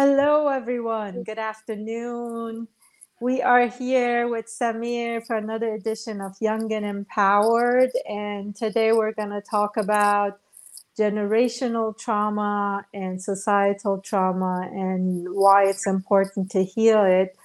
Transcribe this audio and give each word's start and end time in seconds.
Hello, 0.00 0.46
everyone. 0.46 1.24
Good 1.24 1.40
afternoon. 1.40 2.68
We 3.20 3.42
are 3.42 3.66
here 3.66 4.28
with 4.28 4.46
Samir 4.46 5.26
for 5.26 5.34
another 5.34 5.74
edition 5.74 6.20
of 6.20 6.36
Young 6.40 6.72
and 6.72 6.86
Empowered. 6.86 7.90
And 8.08 8.54
today 8.54 8.92
we're 8.92 9.12
going 9.12 9.30
to 9.30 9.40
talk 9.40 9.76
about 9.76 10.38
generational 10.96 11.98
trauma 11.98 12.86
and 12.94 13.20
societal 13.20 13.98
trauma 13.98 14.70
and 14.72 15.26
why 15.34 15.64
it's 15.64 15.88
important 15.88 16.52
to 16.52 16.62
heal 16.62 17.02
it. 17.02 17.36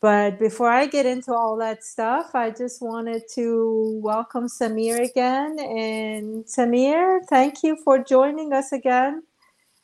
But 0.00 0.40
before 0.40 0.68
I 0.68 0.86
get 0.86 1.06
into 1.06 1.32
all 1.32 1.56
that 1.58 1.84
stuff, 1.84 2.34
I 2.34 2.50
just 2.50 2.82
wanted 2.82 3.22
to 3.34 4.00
welcome 4.02 4.48
Samir 4.48 5.08
again. 5.08 5.60
And 5.60 6.44
Samir, 6.44 7.20
thank 7.28 7.62
you 7.62 7.76
for 7.84 8.02
joining 8.02 8.52
us 8.52 8.72
again 8.72 9.22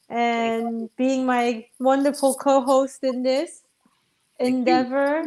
and 0.09 0.89
being 0.97 1.27
my 1.27 1.67
wonderful 1.79 2.35
co-host 2.35 3.03
in 3.03 3.23
this 3.23 3.63
endeavor. 4.39 5.25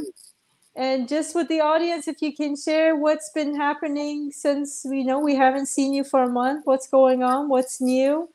And 0.76 1.10
just 1.10 1.36
with 1.36 1.50
the 1.50 1.60
audience 1.60 2.08
if 2.08 2.22
you 2.22 2.34
can 2.34 2.56
share 2.56 2.96
what's 2.96 3.32
been 3.32 3.56
happening 3.56 4.32
since 4.32 4.86
we 4.90 5.04
know 5.04 5.20
we 5.20 5.36
haven't 5.36 5.66
seen 5.66 5.94
you 5.94 6.04
for 6.04 6.24
a 6.24 6.30
month 6.30 6.66
what's 6.66 6.88
going 6.88 7.24
on 7.24 7.50
what's 7.50 7.82
new? 7.82 8.30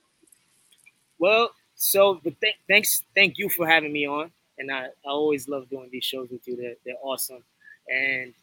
Well 1.18 1.50
so 1.76 2.20
but 2.22 2.38
th- 2.40 2.56
thanks 2.68 3.02
thank 3.14 3.38
you 3.38 3.48
for 3.48 3.66
having 3.66 3.92
me 3.92 4.06
on. 4.06 4.30
And 4.58 4.70
I, 4.70 4.86
I 4.86 5.08
always 5.08 5.48
love 5.48 5.68
doing 5.70 5.88
these 5.90 6.04
shows 6.04 6.28
with 6.30 6.46
you. 6.46 6.56
They're, 6.56 6.74
they're 6.84 7.02
awesome. 7.02 7.42
And 7.88 8.34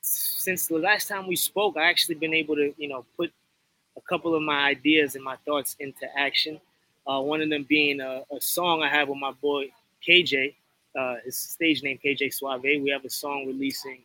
since 0.00 0.66
the 0.66 0.78
last 0.78 1.08
time 1.08 1.26
we 1.26 1.34
spoke 1.34 1.78
i 1.78 1.88
actually 1.88 2.14
been 2.14 2.34
able 2.34 2.54
to 2.54 2.74
you 2.76 2.88
know 2.88 3.06
put 3.16 3.32
a 3.96 4.00
couple 4.02 4.34
of 4.34 4.42
my 4.42 4.66
ideas 4.66 5.14
and 5.14 5.24
my 5.24 5.36
thoughts 5.46 5.76
into 5.80 6.06
action 6.18 6.60
uh, 7.06 7.20
one 7.20 7.40
of 7.40 7.50
them 7.50 7.64
being 7.68 8.00
a, 8.00 8.22
a, 8.34 8.40
song 8.40 8.82
I 8.82 8.88
have 8.88 9.08
with 9.08 9.18
my 9.18 9.32
boy 9.32 9.70
KJ, 10.06 10.54
uh, 10.98 11.16
his 11.24 11.36
stage 11.36 11.82
name 11.82 11.98
KJ 12.04 12.32
Suave. 12.32 12.62
We 12.62 12.90
have 12.90 13.04
a 13.04 13.10
song 13.10 13.46
releasing 13.46 13.98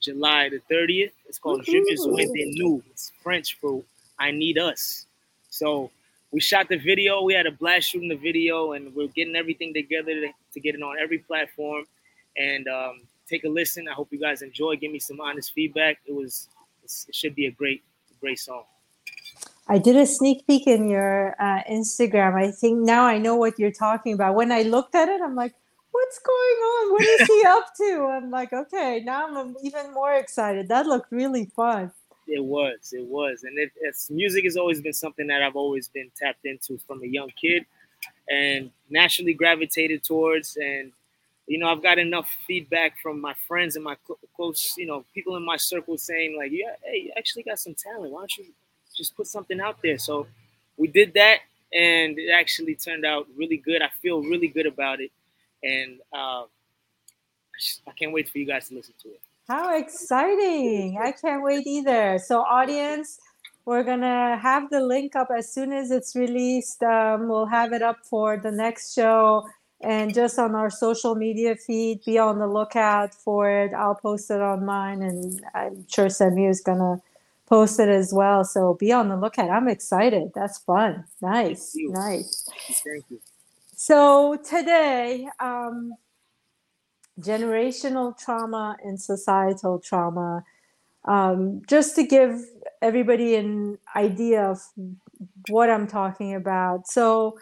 July 0.00 0.48
the 0.48 0.60
30th. 0.72 1.12
It's 1.28 1.38
called 1.38 1.64
Je 1.64 1.72
de 1.72 2.52
nous. 2.56 2.82
It's 2.90 3.12
French 3.22 3.58
for 3.60 3.82
I 4.18 4.30
need 4.30 4.58
us. 4.58 5.06
So 5.48 5.90
we 6.30 6.40
shot 6.40 6.68
the 6.68 6.76
video. 6.76 7.22
We 7.22 7.34
had 7.34 7.46
a 7.46 7.52
blast 7.52 7.88
shooting 7.88 8.08
the 8.08 8.16
video, 8.16 8.72
and 8.72 8.94
we're 8.94 9.08
getting 9.08 9.36
everything 9.36 9.74
together 9.74 10.12
to, 10.12 10.28
to 10.54 10.60
get 10.60 10.74
it 10.74 10.82
on 10.82 10.96
every 10.98 11.18
platform. 11.18 11.86
And 12.36 12.68
um, 12.68 13.00
take 13.28 13.44
a 13.44 13.48
listen. 13.48 13.88
I 13.88 13.92
hope 13.92 14.08
you 14.10 14.18
guys 14.18 14.42
enjoy. 14.42 14.76
Give 14.76 14.92
me 14.92 14.98
some 14.98 15.20
honest 15.20 15.52
feedback. 15.52 15.98
It 16.06 16.14
was 16.14 16.48
it 17.08 17.14
should 17.14 17.34
be 17.34 17.46
a 17.46 17.50
great 17.50 17.82
great 18.20 18.38
song. 18.38 18.64
I 19.70 19.78
did 19.78 19.94
a 19.94 20.04
sneak 20.04 20.48
peek 20.48 20.66
in 20.66 20.88
your 20.88 21.36
uh, 21.40 21.62
Instagram. 21.70 22.34
I 22.34 22.50
think 22.50 22.80
now 22.80 23.04
I 23.04 23.18
know 23.18 23.36
what 23.36 23.56
you're 23.56 23.70
talking 23.70 24.12
about. 24.12 24.34
When 24.34 24.50
I 24.50 24.62
looked 24.62 24.96
at 24.96 25.08
it, 25.08 25.20
I'm 25.22 25.36
like, 25.36 25.54
what's 25.92 26.18
going 26.18 26.58
on? 26.72 26.92
What 26.92 27.04
is 27.04 27.28
he 27.28 27.44
up 27.46 27.66
to? 27.76 28.06
I'm 28.06 28.30
like, 28.32 28.52
okay, 28.52 29.00
now 29.04 29.28
I'm 29.28 29.54
even 29.62 29.94
more 29.94 30.14
excited. 30.14 30.66
That 30.66 30.86
looked 30.86 31.12
really 31.12 31.44
fun. 31.54 31.92
It 32.26 32.42
was, 32.42 32.92
it 32.92 33.06
was, 33.06 33.44
and 33.44 33.56
it, 33.58 33.70
it's 33.80 34.10
music 34.10 34.42
has 34.42 34.56
always 34.56 34.80
been 34.80 34.92
something 34.92 35.28
that 35.28 35.40
I've 35.40 35.56
always 35.56 35.86
been 35.86 36.10
tapped 36.16 36.44
into 36.44 36.78
from 36.78 37.04
a 37.04 37.06
young 37.06 37.30
kid, 37.40 37.64
and 38.28 38.72
naturally 38.88 39.34
gravitated 39.34 40.02
towards. 40.02 40.56
And 40.56 40.90
you 41.46 41.58
know, 41.58 41.68
I've 41.68 41.82
got 41.82 41.98
enough 41.98 42.28
feedback 42.44 42.98
from 43.00 43.20
my 43.20 43.34
friends 43.46 43.76
and 43.76 43.84
my 43.84 43.96
close, 44.34 44.74
you 44.76 44.86
know, 44.86 45.04
people 45.14 45.36
in 45.36 45.44
my 45.44 45.56
circle 45.56 45.96
saying 45.96 46.36
like, 46.36 46.50
yeah, 46.52 46.74
hey, 46.84 47.02
you 47.04 47.12
actually 47.16 47.44
got 47.44 47.60
some 47.60 47.74
talent. 47.74 48.10
Why 48.10 48.20
don't 48.20 48.36
you 48.36 48.46
just 49.00 49.16
put 49.16 49.26
something 49.26 49.60
out 49.60 49.78
there. 49.82 49.98
So 49.98 50.26
we 50.76 50.86
did 50.88 51.14
that, 51.14 51.38
and 51.72 52.18
it 52.18 52.30
actually 52.30 52.74
turned 52.74 53.04
out 53.04 53.26
really 53.36 53.56
good. 53.56 53.82
I 53.82 53.88
feel 54.02 54.22
really 54.22 54.48
good 54.48 54.66
about 54.66 55.00
it, 55.00 55.10
and 55.62 56.00
uh, 56.12 56.44
I 57.88 57.92
can't 57.98 58.12
wait 58.12 58.28
for 58.28 58.38
you 58.38 58.46
guys 58.46 58.68
to 58.68 58.74
listen 58.74 58.94
to 59.02 59.08
it. 59.08 59.20
How 59.48 59.76
exciting! 59.76 60.98
I 61.02 61.12
can't 61.12 61.42
wait 61.42 61.66
either. 61.66 62.18
So, 62.18 62.40
audience, 62.40 63.18
we're 63.64 63.82
gonna 63.82 64.36
have 64.36 64.70
the 64.70 64.80
link 64.80 65.16
up 65.16 65.28
as 65.36 65.52
soon 65.52 65.72
as 65.72 65.90
it's 65.90 66.14
released. 66.14 66.82
Um, 66.82 67.28
we'll 67.28 67.46
have 67.46 67.72
it 67.72 67.82
up 67.82 67.98
for 68.04 68.36
the 68.36 68.52
next 68.52 68.94
show 68.94 69.46
and 69.82 70.14
just 70.14 70.38
on 70.38 70.54
our 70.54 70.70
social 70.70 71.14
media 71.14 71.56
feed. 71.56 72.04
Be 72.04 72.18
on 72.18 72.38
the 72.38 72.46
lookout 72.46 73.14
for 73.14 73.50
it. 73.50 73.72
I'll 73.72 73.94
post 73.94 74.30
it 74.30 74.40
on 74.40 74.64
mine, 74.64 75.02
and 75.02 75.40
I'm 75.54 75.86
sure 75.88 76.06
Samir 76.06 76.50
is 76.50 76.60
gonna 76.60 77.00
posted 77.50 77.88
as 77.90 78.14
well. 78.14 78.44
So 78.44 78.74
be 78.74 78.92
on 78.92 79.08
the 79.08 79.16
lookout. 79.16 79.50
I'm 79.50 79.68
excited. 79.68 80.30
That's 80.34 80.58
fun. 80.58 81.04
Nice. 81.20 81.72
Nice. 81.76 82.48
Thank 82.84 83.04
you. 83.10 83.20
So 83.74 84.36
today, 84.36 85.28
um, 85.40 85.92
generational 87.20 88.16
trauma 88.16 88.76
and 88.84 89.00
societal 89.00 89.80
trauma. 89.80 90.44
Um, 91.06 91.62
just 91.66 91.96
to 91.96 92.04
give 92.06 92.40
everybody 92.82 93.34
an 93.34 93.78
idea 93.96 94.44
of 94.44 94.60
what 95.48 95.70
I'm 95.70 95.86
talking 95.86 96.34
about. 96.34 96.86
So, 96.86 97.38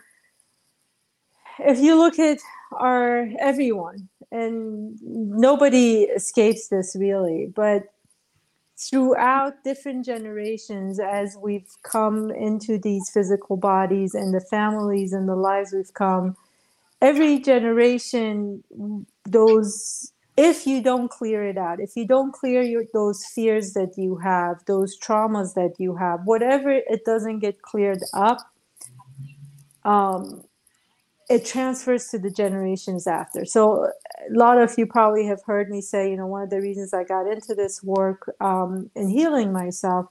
if 1.58 1.80
you 1.80 1.98
look 1.98 2.20
at 2.20 2.38
our 2.72 3.28
everyone, 3.40 4.08
and 4.30 4.96
nobody 5.02 6.02
escapes 6.02 6.68
this 6.68 6.94
really, 6.96 7.50
but 7.54 7.84
throughout 8.78 9.64
different 9.64 10.06
generations 10.06 11.00
as 11.00 11.36
we've 11.42 11.70
come 11.82 12.30
into 12.30 12.78
these 12.78 13.10
physical 13.10 13.56
bodies 13.56 14.14
and 14.14 14.32
the 14.32 14.40
families 14.40 15.12
and 15.12 15.28
the 15.28 15.34
lives 15.34 15.72
we've 15.72 15.94
come. 15.94 16.36
Every 17.02 17.38
generation 17.40 18.62
those 19.24 20.12
if 20.36 20.68
you 20.68 20.80
don't 20.80 21.10
clear 21.10 21.44
it 21.44 21.58
out 21.58 21.80
if 21.80 21.96
you 21.96 22.06
don't 22.06 22.32
clear 22.32 22.62
your, 22.62 22.84
those 22.94 23.24
fears 23.26 23.72
that 23.72 23.98
you 23.98 24.16
have 24.16 24.64
those 24.66 24.98
traumas 24.98 25.54
that 25.54 25.74
you 25.78 25.96
have 25.96 26.20
whatever 26.24 26.70
it 26.70 27.04
doesn't 27.04 27.40
get 27.40 27.60
cleared 27.60 28.00
up 28.14 28.38
um, 29.84 30.44
it 31.28 31.44
transfers 31.44 32.08
to 32.08 32.18
the 32.18 32.30
generations 32.30 33.06
after. 33.06 33.44
So 33.44 33.84
a 33.84 34.32
lot 34.32 34.58
of 34.58 34.74
you 34.78 34.86
probably 34.86 35.26
have 35.26 35.42
heard 35.44 35.68
me 35.68 35.80
say, 35.80 36.10
you 36.10 36.16
know, 36.16 36.26
one 36.26 36.42
of 36.42 36.50
the 36.50 36.60
reasons 36.60 36.94
I 36.94 37.04
got 37.04 37.26
into 37.26 37.54
this 37.54 37.82
work 37.82 38.34
um, 38.40 38.90
in 38.94 39.08
healing 39.08 39.52
myself 39.52 40.06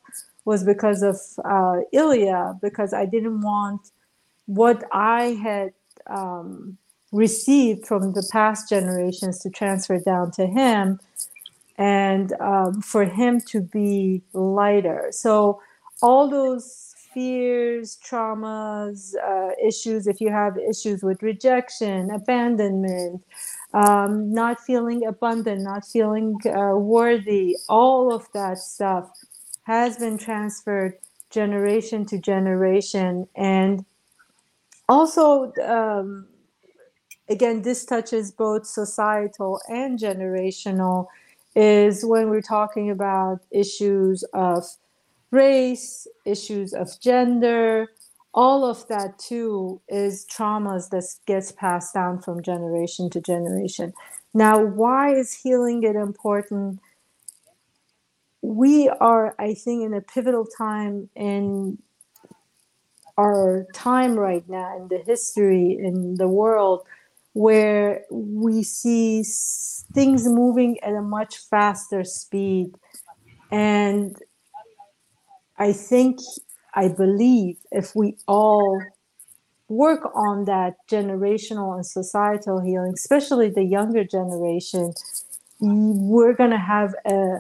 was 0.46 0.64
because 0.64 1.02
of 1.02 1.20
uh, 1.44 1.82
Ilya, 1.92 2.60
because 2.62 2.94
I 2.94 3.06
didn't 3.06 3.42
want 3.42 3.92
what 4.46 4.84
I 4.94 5.38
had 5.44 5.74
um, 6.08 6.78
received 7.12 7.86
from 7.88 8.14
the 8.14 8.28
past 8.32 8.70
generations 8.70 9.40
to 9.40 9.50
transfer 9.50 10.00
down 10.00 10.32
to 10.32 10.46
him 10.46 11.00
and 11.78 12.34
um, 12.40 12.82
for 12.82 13.06
him 13.06 13.42
to 13.42 13.62
be 13.62 14.22
lighter. 14.34 15.08
So 15.12 15.62
all 16.02 16.30
those 16.30 16.87
fears, 17.18 17.98
traumas, 18.08 19.16
uh, 19.16 19.50
issues, 19.68 20.06
if 20.06 20.22
you 20.22 20.30
have 20.30 20.56
issues 20.56 21.02
with 21.02 21.24
rejection, 21.24 22.12
abandonment, 22.12 23.24
um, 23.74 24.32
not 24.32 24.60
feeling 24.60 25.04
abundant, 25.04 25.64
not 25.64 25.84
feeling 25.84 26.38
uh, 26.46 26.78
worthy, 26.78 27.56
all 27.70 28.14
of 28.14 28.28
that 28.36 28.60
stuff 28.60 29.10
has 29.64 29.98
been 29.98 30.16
transferred 30.16 30.94
generation 31.32 32.06
to 32.06 32.20
generation. 32.20 33.28
And 33.36 33.84
also, 34.88 35.52
um, 35.68 36.28
again, 37.30 37.64
this 37.64 37.84
touches 37.84 38.32
both 38.32 38.68
societal 38.68 39.60
and 39.68 39.98
generational, 39.98 41.08
is 41.56 42.06
when 42.06 42.30
we're 42.30 42.42
talking 42.42 42.92
about 42.92 43.40
issues 43.50 44.24
of 44.36 44.64
race, 45.32 46.08
issues 46.26 46.74
of 46.74 46.90
gender, 47.02 47.88
all 48.34 48.66
of 48.66 48.88
that 48.88 49.18
too 49.18 49.82
is 49.88 50.26
traumas 50.32 50.90
that 50.90 51.04
gets 51.26 51.52
passed 51.52 51.94
down 51.94 52.22
from 52.22 52.42
generation 52.42 53.10
to 53.10 53.20
generation. 53.22 53.94
Now, 54.34 54.64
why 54.64 55.16
is 55.16 55.34
healing 55.34 55.84
it 55.84 55.96
important? 55.96 56.80
We 58.42 58.90
are, 58.90 59.36
I 59.40 59.56
think, 59.56 59.84
in 59.84 59.94
a 59.94 60.02
pivotal 60.02 60.46
time 60.46 61.10
in 61.16 61.80
our 63.18 63.66
time 63.74 64.18
right 64.18 64.48
now 64.48 64.78
in 64.78 64.88
the 64.90 65.00
history 65.00 65.76
in 65.82 66.16
the 66.16 66.28
world 66.28 66.86
where 67.34 68.04
we 68.12 68.64
see 68.64 69.24
things 69.94 70.28
moving 70.28 70.80
at 70.84 70.94
a 70.94 71.02
much 71.02 71.38
faster 71.38 72.04
speed 72.04 72.76
and 73.52 74.18
I 75.58 75.74
think, 75.74 76.20
I 76.74 76.90
believe 76.90 77.58
if 77.72 77.96
we 77.96 78.18
all 78.28 78.82
work 79.70 80.10
on 80.16 80.46
that 80.46 80.76
generational 80.90 81.76
and 81.76 81.86
societal 81.86 82.60
healing, 82.62 82.94
especially 82.94 83.50
the 83.50 83.64
younger 83.64 84.04
generation, 84.04 84.94
we're 85.60 86.34
going 86.34 86.52
to 86.52 86.58
have 86.58 86.94
a 87.06 87.40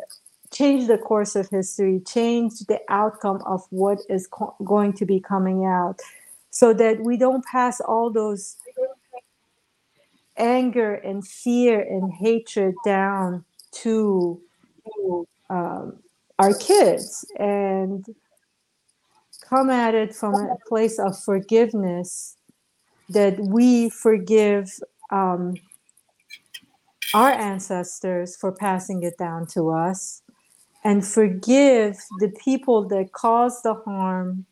change 0.52 0.88
the 0.88 0.98
course 0.98 1.36
of 1.36 1.50
history, 1.50 2.02
change 2.06 2.60
the 2.68 2.80
outcome 2.90 3.42
of 3.46 3.62
what 3.70 4.00
is 4.10 4.28
co- 4.28 4.56
going 4.64 4.94
to 4.94 5.06
be 5.06 5.20
coming 5.20 5.66
out, 5.66 6.00
so 6.50 6.74
that 6.74 7.00
we 7.02 7.18
don't 7.18 7.46
pass 7.46 7.80
all 7.82 8.10
those 8.10 8.58
anger 10.38 10.94
and 10.96 11.28
fear 11.28 11.80
and 11.82 12.14
hatred 12.14 12.76
down 12.86 13.44
to 13.72 14.42
um, 15.50 16.00
our 16.40 16.54
kids 16.54 17.26
and 17.40 18.06
come 19.42 19.70
at 19.70 19.96
it 19.96 20.14
from 20.14 20.36
a 20.36 20.58
place 20.68 21.00
of 21.00 21.18
forgiveness 21.24 22.36
that 23.10 23.40
we 23.40 23.90
forgive 23.90 24.70
um, 25.12 25.56
our 27.14 27.32
ancestors 27.32 28.36
for 28.36 28.52
passing 28.52 29.04
it 29.04 29.18
down 29.18 29.48
to 29.48 29.70
us 29.70 30.22
and 30.84 31.06
forgive 31.06 31.98
the 32.20 32.30
people 32.44 32.88
that 32.88 33.12
caused 33.14 33.64
the 33.64 33.74
harm 33.74 34.46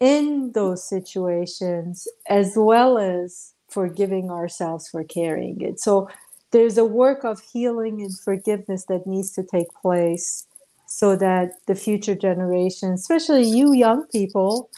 in 0.00 0.52
those 0.52 0.88
situations 0.88 2.08
as 2.28 2.54
well 2.56 2.96
as 2.98 3.52
forgiving 3.68 4.30
ourselves 4.30 4.88
for 4.88 5.04
carrying 5.04 5.60
it. 5.60 5.78
So 5.78 6.08
there's 6.52 6.78
a 6.78 6.84
work 6.84 7.24
of 7.24 7.40
healing 7.52 8.02
and 8.02 8.18
forgiveness 8.18 8.84
that 8.86 9.06
needs 9.06 9.32
to 9.32 9.42
take 9.42 9.68
place 9.82 10.46
so 10.86 11.16
that 11.16 11.52
the 11.66 11.74
future 11.74 12.14
generations 12.14 13.00
especially 13.02 13.44
you 13.44 13.72
young 13.72 14.06
people 14.08 14.70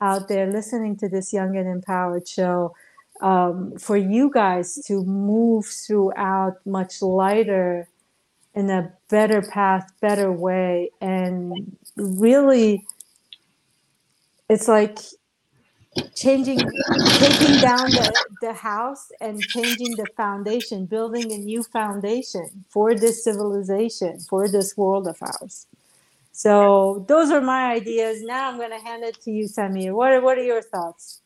out 0.00 0.28
there 0.28 0.50
listening 0.50 0.96
to 0.96 1.08
this 1.08 1.32
young 1.32 1.56
and 1.56 1.68
empowered 1.68 2.26
show 2.26 2.74
um, 3.20 3.76
for 3.78 3.96
you 3.96 4.30
guys 4.32 4.76
to 4.86 5.04
move 5.04 5.66
throughout 5.66 6.54
much 6.64 7.02
lighter 7.02 7.88
in 8.54 8.68
a 8.70 8.92
better 9.08 9.42
path, 9.42 9.92
better 10.00 10.32
way, 10.32 10.90
and 11.00 11.76
really, 11.96 12.86
it's 14.48 14.66
like 14.66 14.98
changing, 16.14 16.58
taking 16.58 17.60
down 17.60 17.90
the, 17.90 18.24
the 18.40 18.52
house 18.52 19.10
and 19.20 19.40
changing 19.40 19.96
the 19.96 20.06
foundation, 20.16 20.86
building 20.86 21.32
a 21.32 21.38
new 21.38 21.62
foundation 21.62 22.64
for 22.68 22.94
this 22.94 23.24
civilization, 23.24 24.18
for 24.20 24.48
this 24.48 24.76
world 24.76 25.08
of 25.08 25.16
ours. 25.20 25.66
So 26.32 27.04
those 27.08 27.30
are 27.30 27.40
my 27.40 27.72
ideas. 27.72 28.22
Now 28.22 28.48
I'm 28.48 28.56
going 28.56 28.70
to 28.70 28.78
hand 28.78 29.02
it 29.02 29.20
to 29.22 29.30
you, 29.30 29.44
Samir. 29.44 29.92
What, 29.92 30.22
what 30.22 30.38
are 30.38 30.44
your 30.44 30.62
thoughts? 30.62 31.22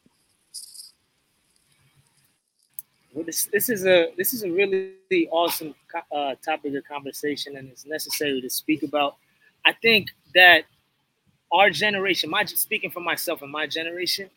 Well, 3.12 3.24
this, 3.24 3.44
this 3.52 3.68
is 3.68 3.86
a 3.86 4.12
this 4.16 4.34
is 4.34 4.42
a 4.42 4.50
really 4.50 5.28
awesome 5.30 5.72
uh, 6.10 6.34
topic 6.44 6.74
of 6.74 6.84
conversation, 6.84 7.56
and 7.56 7.68
it's 7.68 7.86
necessary 7.86 8.40
to 8.40 8.50
speak 8.50 8.82
about. 8.82 9.14
I 9.64 9.72
think 9.72 10.08
that 10.34 10.64
our 11.52 11.70
generation, 11.70 12.28
my 12.28 12.44
speaking 12.44 12.90
for 12.90 12.98
myself 12.98 13.42
and 13.42 13.52
my 13.52 13.68
generation, 13.68 14.28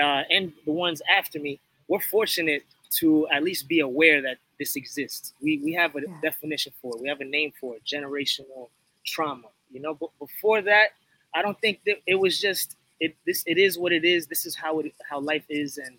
uh, 0.00 0.22
and 0.30 0.52
the 0.64 0.72
ones 0.72 1.02
after 1.16 1.38
me, 1.38 1.58
we're 1.88 2.00
fortunate 2.00 2.62
to 2.98 3.26
at 3.28 3.42
least 3.42 3.68
be 3.68 3.80
aware 3.80 4.22
that 4.22 4.38
this 4.58 4.76
exists. 4.76 5.34
We 5.40 5.58
we 5.58 5.72
have 5.74 5.94
a 5.96 6.00
yeah. 6.00 6.14
definition 6.22 6.72
for 6.80 6.96
it. 6.96 7.02
We 7.02 7.08
have 7.08 7.20
a 7.20 7.24
name 7.24 7.52
for 7.60 7.76
it: 7.76 7.82
generational 7.84 8.68
trauma. 9.04 9.48
You 9.70 9.80
know, 9.80 9.94
but 9.94 10.10
before 10.18 10.62
that, 10.62 10.90
I 11.34 11.42
don't 11.42 11.60
think 11.60 11.80
that 11.86 11.96
it 12.06 12.14
was 12.14 12.40
just 12.40 12.76
it. 13.00 13.16
This 13.26 13.42
it 13.46 13.58
is 13.58 13.78
what 13.78 13.92
it 13.92 14.04
is. 14.04 14.26
This 14.26 14.46
is 14.46 14.54
how 14.54 14.80
it 14.80 14.92
how 15.08 15.20
life 15.20 15.44
is, 15.48 15.78
and 15.78 15.96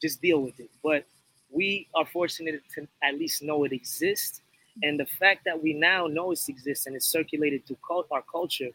just 0.00 0.20
deal 0.20 0.40
with 0.40 0.58
it. 0.60 0.70
But 0.82 1.06
we 1.50 1.88
are 1.94 2.06
fortunate 2.06 2.62
to 2.74 2.86
at 3.02 3.14
least 3.18 3.42
know 3.42 3.64
it 3.64 3.72
exists. 3.72 4.42
And 4.82 5.00
the 5.00 5.06
fact 5.06 5.44
that 5.46 5.62
we 5.62 5.72
now 5.72 6.06
know 6.06 6.32
it 6.32 6.40
exists 6.48 6.86
and 6.86 6.94
it's 6.94 7.06
circulated 7.06 7.66
to 7.68 7.76
our 8.10 8.22
culture, 8.30 8.68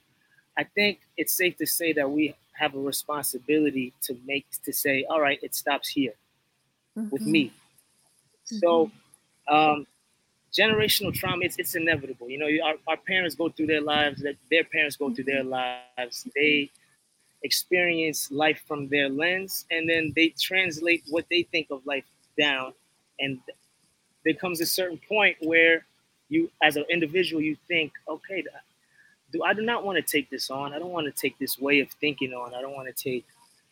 I 0.57 0.63
think 0.63 0.99
it's 1.17 1.33
safe 1.33 1.57
to 1.57 1.65
say 1.65 1.93
that 1.93 2.09
we 2.09 2.35
have 2.53 2.75
a 2.75 2.79
responsibility 2.79 3.93
to 4.03 4.17
make 4.25 4.45
to 4.63 4.73
say, 4.73 5.05
all 5.09 5.21
right, 5.21 5.39
it 5.41 5.55
stops 5.55 5.87
here 5.89 6.13
mm-hmm. 6.97 7.09
with 7.09 7.23
me. 7.23 7.47
Mm-hmm. 7.47 8.57
So, 8.57 8.91
um, 9.47 9.87
generational 10.53 11.13
trauma, 11.13 11.45
it's, 11.45 11.57
it's 11.57 11.75
inevitable. 11.75 12.29
You 12.29 12.37
know, 12.37 12.65
our, 12.65 12.75
our 12.87 12.97
parents 12.97 13.35
go 13.35 13.49
through 13.49 13.67
their 13.67 13.81
lives, 13.81 14.21
that 14.21 14.35
their 14.49 14.65
parents 14.65 14.97
go 14.97 15.13
through 15.13 15.23
their 15.23 15.43
lives. 15.43 16.27
They 16.35 16.69
experience 17.43 18.29
life 18.31 18.61
from 18.67 18.89
their 18.89 19.09
lens, 19.09 19.65
and 19.71 19.89
then 19.89 20.13
they 20.15 20.29
translate 20.39 21.03
what 21.09 21.25
they 21.29 21.43
think 21.43 21.67
of 21.71 21.85
life 21.85 22.03
down 22.37 22.73
and 23.21 23.39
there 24.25 24.33
comes 24.33 24.59
a 24.59 24.65
certain 24.65 24.99
point 25.07 25.37
where 25.41 25.85
you 26.29 26.49
as 26.61 26.75
an 26.75 26.85
individual 26.89 27.41
you 27.41 27.55
think 27.67 27.93
okay 28.09 28.43
do 29.31 29.43
i 29.43 29.53
do 29.53 29.61
not 29.61 29.83
want 29.83 29.97
to 29.97 30.01
take 30.01 30.29
this 30.29 30.49
on. 30.49 30.73
I 30.73 30.79
don't 30.79 30.91
want 30.91 31.07
to 31.13 31.21
take 31.21 31.37
this 31.39 31.59
way 31.59 31.79
of 31.79 31.89
thinking 31.99 32.33
on. 32.33 32.53
I 32.53 32.61
don't 32.61 32.73
want 32.73 32.95
to 32.95 33.03
take 33.03 33.25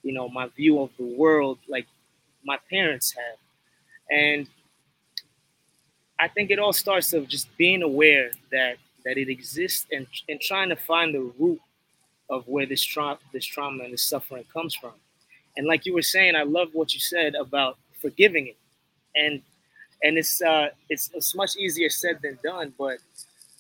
you 0.04 0.14
know 0.14 0.30
my 0.30 0.48
view 0.48 0.82
of 0.82 0.90
the 0.98 1.06
world 1.06 1.60
like 1.68 1.88
my 2.46 2.58
parents 2.70 3.14
have. 3.14 3.38
And 4.10 4.48
i 6.20 6.28
think 6.28 6.52
it 6.52 6.60
all 6.60 6.74
starts 6.74 7.14
of 7.14 7.28
just 7.28 7.56
being 7.58 7.82
aware 7.82 8.32
that 8.52 8.78
that 9.06 9.18
it 9.18 9.30
exists 9.30 9.86
and 9.92 10.08
and 10.28 10.40
trying 10.42 10.70
to 10.70 10.76
find 10.76 11.14
the 11.14 11.32
root 11.40 11.62
of 12.30 12.48
where 12.48 12.66
this 12.66 12.84
trauma 12.84 13.20
this 13.34 13.46
trauma 13.46 13.84
and 13.84 13.94
this 13.94 14.04
suffering 14.04 14.46
comes 14.54 14.76
from. 14.76 14.94
And 15.58 15.68
like 15.68 15.86
you 15.86 15.94
were 15.94 16.02
saying 16.02 16.36
i 16.36 16.44
love 16.44 16.70
what 16.74 16.94
you 16.94 17.00
said 17.00 17.36
about 17.36 17.78
forgiving 18.02 18.48
it, 18.48 18.58
and 19.16 19.42
and 20.04 20.18
it's 20.18 20.42
uh, 20.42 20.70
it's 20.90 21.10
it's 21.14 21.36
much 21.36 21.58
easier 21.58 21.90
said 21.90 22.20
than 22.22 22.40
done. 22.44 22.74
But 22.78 23.00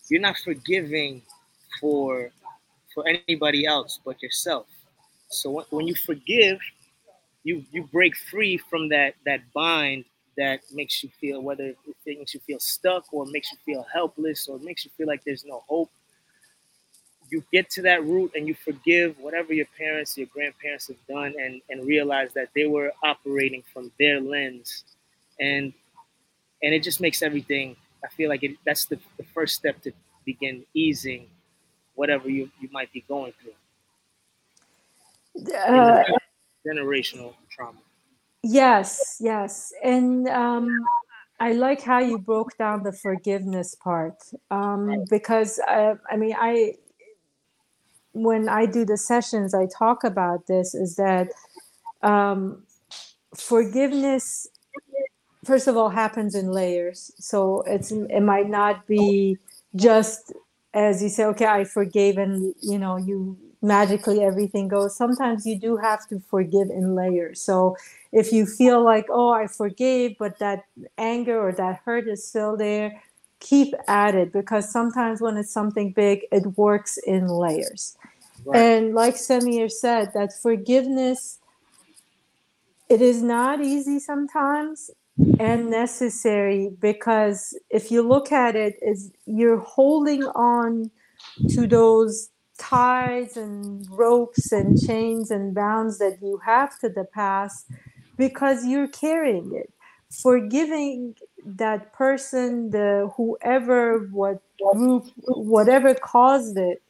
you're 0.10 0.22
not 0.22 0.38
forgiving 0.38 1.22
for 1.80 2.31
for 2.94 3.06
anybody 3.08 3.66
else 3.66 4.00
but 4.04 4.22
yourself. 4.22 4.66
So 5.30 5.64
when, 5.70 5.88
you 5.88 5.96
forgive, 5.96 6.60
you 7.44 7.64
you 7.72 7.84
break 7.84 8.16
free 8.16 8.58
from 8.58 8.90
that 8.90 9.14
that 9.26 9.42
bind 9.54 10.06
that 10.38 10.62
makes 10.74 11.04
you 11.04 11.10
feel 11.20 11.42
whether 11.42 11.66
it 12.06 12.18
makes 12.18 12.34
you 12.34 12.40
feel 12.42 12.60
stuck 12.60 13.06
or 13.12 13.26
makes 13.28 13.52
you 13.52 13.58
feel 13.66 13.86
helpless 13.94 14.48
or 14.48 14.58
makes 14.60 14.86
you 14.86 14.92
feel 14.98 15.08
like 15.08 15.24
there's 15.24 15.46
no 15.46 15.64
hope 15.68 15.90
you 17.31 17.44
get 17.52 17.70
to 17.72 17.81
that 17.84 18.04
root 18.04 18.31
and 18.36 18.48
you 18.48 18.54
forgive 18.54 19.18
whatever 19.20 19.54
your 19.54 19.68
parents, 19.78 20.18
your 20.18 20.28
grandparents 20.28 20.88
have 20.88 20.98
done, 21.08 21.34
and 21.40 21.62
and 21.70 21.88
realize 21.88 22.34
that 22.34 22.50
they 22.56 22.66
were 22.66 22.92
operating 23.04 23.64
from 23.74 23.92
their 24.00 24.20
lens, 24.20 24.84
and 25.40 25.74
and 26.64 26.74
it 26.74 26.84
just 26.84 27.00
makes 27.02 27.22
everything. 27.22 27.76
I 28.04 28.08
feel 28.08 28.30
like 28.30 28.44
it, 28.44 28.56
that's 28.66 28.86
the, 28.86 28.98
the 29.18 29.26
first 29.34 29.56
step 29.56 29.81
to 29.81 29.92
begin 30.26 30.66
easing 30.74 31.28
whatever 32.00 32.30
you, 32.30 32.50
you 32.62 32.69
might 32.72 32.92
be 32.94 33.04
going 33.10 33.34
through. 33.40 33.57
Uh, 35.54 36.04
generational 36.66 37.34
trauma. 37.50 37.80
Yes, 38.42 39.18
yes, 39.19 39.73
and 39.83 40.28
um, 40.30 40.69
I 41.42 41.52
like 41.52 41.81
how 41.81 42.00
you 42.00 42.18
broke 42.18 42.57
down 42.57 42.83
the 42.83 42.94
forgiveness 42.94 43.76
part 43.76 44.18
um, 44.50 45.04
because 45.09 45.59
I, 45.68 45.73
uh, 45.73 45.95
I 46.09 46.16
mean 46.16 46.35
I 46.40 46.76
when 48.14 48.47
I 48.47 48.66
do 48.66 48.85
the 48.85 48.97
sessions, 48.97 49.54
I 49.54 49.66
talk 49.68 50.06
about 50.06 50.47
this 50.47 50.73
is 50.73 50.95
that 50.95 51.28
um, 52.02 52.64
forgiveness, 53.35 54.47
first 55.44 55.68
of 55.68 55.76
all, 55.76 55.90
happens 55.90 56.33
in 56.33 56.52
layers. 56.52 57.12
So 57.19 57.62
it's 57.68 57.92
it 57.92 58.21
might 58.21 58.50
not 58.50 58.88
be 58.88 59.38
just 59.76 60.33
as 60.73 61.02
you 61.02 61.09
say, 61.09 61.26
okay, 61.26 61.45
I 61.45 61.64
forgave, 61.64 62.18
and 62.18 62.54
you 62.61 62.78
know, 62.78 62.97
you 62.97 63.38
magically 63.61 64.23
everything 64.23 64.68
goes. 64.68 64.95
Sometimes 64.95 65.45
you 65.45 65.59
do 65.59 65.78
have 65.78 66.07
to 66.09 66.19
forgive 66.30 66.69
in 66.69 66.95
layers. 66.95 67.42
So 67.42 67.76
if 68.11 68.31
you 68.31 68.45
feel 68.45 68.83
like, 68.83 69.06
oh, 69.09 69.30
I 69.30 69.47
forgave, 69.47 70.18
but 70.18 70.40
that 70.40 70.66
anger 70.97 71.40
or 71.40 71.52
that 71.54 71.81
hurt 71.83 72.07
is 72.07 72.26
still 72.26 72.56
there, 72.56 73.02
keep 73.40 73.73
at 73.88 74.16
it 74.16 74.31
because 74.31 74.71
sometimes 74.71 75.21
when 75.21 75.38
it's 75.38 75.52
something 75.52 75.92
big, 75.92 76.26
it 76.31 76.57
works 76.57 76.97
in 76.97 77.28
layers. 77.28 77.97
Right. 78.45 78.59
And 78.59 78.95
like 78.95 79.16
Samir 79.16 79.69
said, 79.69 80.11
that 80.14 80.31
forgiveness, 80.42 81.40
it 82.88 83.02
is 83.02 83.21
not 83.21 83.61
easy 83.61 83.99
sometimes 83.99 84.90
and 85.40 85.69
necessary 85.69 86.69
because 86.80 87.57
if 87.69 87.92
you 87.92 88.02
look 88.07 88.31
at 88.31 88.56
it, 88.56 88.76
is 88.81 89.11
you're 89.26 89.59
holding 89.59 90.23
on 90.23 90.92
to 91.47 91.68
those 91.68 92.30
ties 92.57 93.38
and 93.38 93.88
ropes 93.90 94.52
and 94.52 94.78
chains 94.78 95.31
and 95.31 95.56
bounds 95.56 95.97
that 95.99 96.19
you 96.21 96.40
have 96.45 96.78
to 96.80 96.90
the 96.90 97.06
past 97.06 97.68
because 98.18 98.66
you're 98.66 98.88
carrying 98.90 99.54
it. 99.56 99.71
Forgiving 100.11 101.16
that 101.45 101.94
person, 101.94 102.71
the 102.71 103.11
whoever, 103.16 104.07
what 104.11 104.42
group, 104.73 105.06
whatever 105.28 105.94
caused 105.95 106.57
it, 106.57 106.81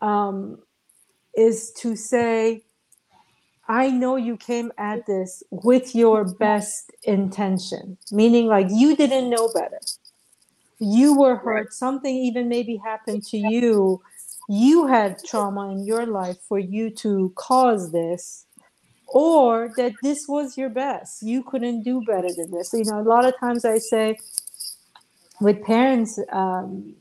um, 0.00 0.58
is 1.36 1.72
to 1.72 1.96
say, 1.96 2.64
I 3.70 3.88
know 3.88 4.16
you 4.16 4.36
came 4.36 4.72
at 4.78 5.06
this 5.06 5.44
with 5.52 5.94
your 5.94 6.24
best 6.24 6.90
intention, 7.04 7.96
meaning 8.10 8.48
like 8.48 8.66
you 8.68 8.96
didn't 8.96 9.30
know 9.30 9.48
better. 9.54 9.78
You 10.80 11.16
were 11.16 11.36
hurt, 11.36 11.72
something 11.72 12.12
even 12.12 12.48
maybe 12.48 12.78
happened 12.78 13.22
to 13.26 13.38
you. 13.38 14.02
You 14.48 14.88
had 14.88 15.22
trauma 15.24 15.70
in 15.70 15.86
your 15.86 16.04
life 16.04 16.38
for 16.48 16.58
you 16.58 16.90
to 16.96 17.32
cause 17.36 17.92
this 17.92 18.46
or 19.06 19.72
that 19.76 19.92
this 20.02 20.26
was 20.28 20.56
your 20.58 20.68
best 20.68 21.22
you 21.22 21.42
couldn't 21.42 21.82
do 21.82 22.00
better 22.06 22.28
than 22.36 22.48
this 22.52 22.70
you 22.72 22.84
know 22.84 23.00
a 23.00 23.02
lot 23.02 23.24
of 23.24 23.34
times 23.40 23.64
i 23.64 23.76
say 23.76 24.16
with 25.40 25.60
parents 25.64 26.16
um, 26.30 26.94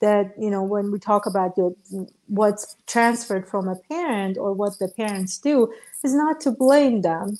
that 0.00 0.32
you 0.38 0.50
know 0.50 0.62
when 0.62 0.90
we 0.92 0.98
talk 0.98 1.26
about 1.26 1.56
the, 1.56 1.74
what's 2.26 2.76
transferred 2.86 3.48
from 3.48 3.68
a 3.68 3.76
parent 3.90 4.38
or 4.38 4.52
what 4.52 4.78
the 4.78 4.88
parents 4.88 5.38
do 5.38 5.72
is 6.04 6.14
not 6.14 6.40
to 6.40 6.50
blame 6.50 7.02
them. 7.02 7.38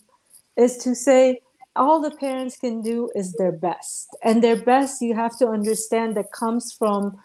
Is 0.56 0.76
to 0.78 0.94
say 0.94 1.40
all 1.76 2.00
the 2.00 2.10
parents 2.10 2.56
can 2.56 2.82
do 2.82 3.10
is 3.14 3.34
their 3.34 3.52
best. 3.52 4.08
And 4.24 4.42
their 4.42 4.56
best 4.56 5.00
you 5.00 5.14
have 5.14 5.38
to 5.38 5.46
understand 5.48 6.16
that 6.16 6.32
comes 6.32 6.72
from 6.72 7.18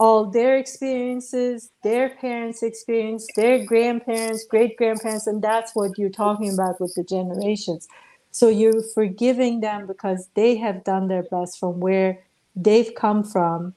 all 0.00 0.24
their 0.24 0.56
experiences 0.56 1.70
their 1.82 2.08
parents 2.08 2.62
experience 2.62 3.26
their 3.34 3.64
grandparents 3.64 4.44
great 4.44 4.76
grandparents 4.76 5.26
and 5.26 5.42
that's 5.42 5.74
what 5.74 5.98
you're 5.98 6.08
talking 6.08 6.52
about 6.52 6.80
with 6.80 6.94
the 6.94 7.04
generations. 7.04 7.86
So 8.30 8.48
you're 8.48 8.82
forgiving 8.94 9.60
them 9.60 9.86
because 9.86 10.28
they 10.34 10.56
have 10.56 10.84
done 10.84 11.08
their 11.08 11.24
best 11.24 11.58
from 11.58 11.80
where 11.80 12.18
they've 12.54 12.94
come 12.94 13.24
from 13.24 13.74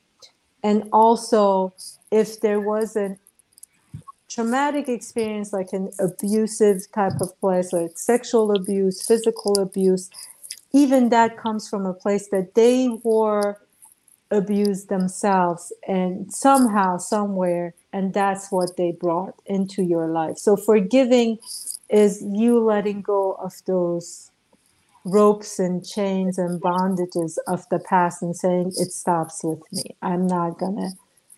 and 0.64 0.88
also 0.92 1.74
if 2.12 2.42
there 2.42 2.60
was 2.60 2.96
a 2.96 3.18
traumatic 4.30 4.88
experience 4.88 5.52
like 5.52 5.74
an 5.74 5.92
abusive 6.00 6.90
type 6.94 7.20
of 7.20 7.38
place 7.42 7.74
like 7.74 7.98
sexual 7.98 8.52
abuse 8.56 9.06
physical 9.06 9.60
abuse 9.60 10.10
even 10.74 11.10
that 11.10 11.38
comes 11.38 11.68
from 11.68 11.86
a 11.86 11.94
place 11.94 12.30
that 12.30 12.56
they 12.56 12.90
were 13.04 13.58
abused 14.32 14.88
themselves 14.88 15.74
and 15.88 16.34
somehow 16.34 16.98
somewhere 16.98 17.74
and 17.94 18.14
that's 18.14 18.52
what 18.52 18.78
they 18.78 18.92
brought 18.92 19.36
into 19.46 19.84
your 19.84 20.08
life. 20.08 20.38
So 20.38 20.56
forgiving 20.56 21.38
is 21.90 22.24
you 22.26 22.60
letting 22.60 23.02
go 23.02 23.34
of 23.34 23.54
those 23.66 24.31
ropes 25.06 25.60
and 25.60 25.86
chains 25.86 26.38
and 26.38 26.62
bondages 26.62 27.38
of 27.48 27.68
the 27.70 27.80
past 27.80 28.22
and 28.22 28.36
saying 28.36 28.74
it 28.78 28.92
stops 28.92 29.44
with 29.44 29.62
me. 29.72 29.96
I'm 30.02 30.28
not 30.28 30.60
gonna 30.60 30.92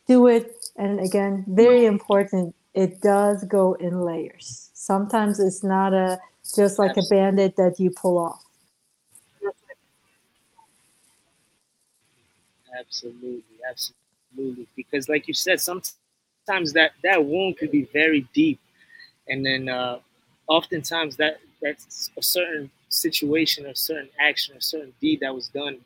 do 0.08 0.28
it. 0.28 0.56
And 0.78 1.00
again 1.00 1.46
very 1.48 1.86
important 1.86 2.56
it 2.74 3.02
does 3.02 3.44
go 3.46 3.74
in 3.76 4.02
layers. 4.02 4.70
Sometimes 4.74 5.40
it's 5.40 5.64
not 5.64 5.94
a 5.94 6.20
just 6.56 6.80
like 6.80 6.98
a 6.98 7.04
band-aid 7.04 7.56
that 7.58 7.80
you 7.80 7.92
pull 7.92 8.18
off. 8.20 8.44
Absolutely 12.80 13.44
absolutely. 13.70 14.68
Because 14.76 15.10
like 15.10 15.28
you 15.28 15.34
said 15.34 15.62
sometimes 15.62 16.74
that 16.74 16.92
that 17.04 17.26
wound 17.26 17.58
could 17.58 17.72
be 17.72 17.84
very 17.94 18.28
deep. 18.34 18.60
And 19.28 19.46
then 19.46 19.70
uh 19.70 20.00
oftentimes 20.48 21.18
that 21.18 21.40
that's 21.64 22.12
a 22.18 22.22
certain 22.22 22.70
situation, 22.90 23.66
or 23.66 23.74
certain 23.74 24.10
action, 24.20 24.56
or 24.56 24.62
certain 24.62 24.94
deed 25.02 25.22
that 25.22 25.34
was 25.34 25.48
done 25.48 25.78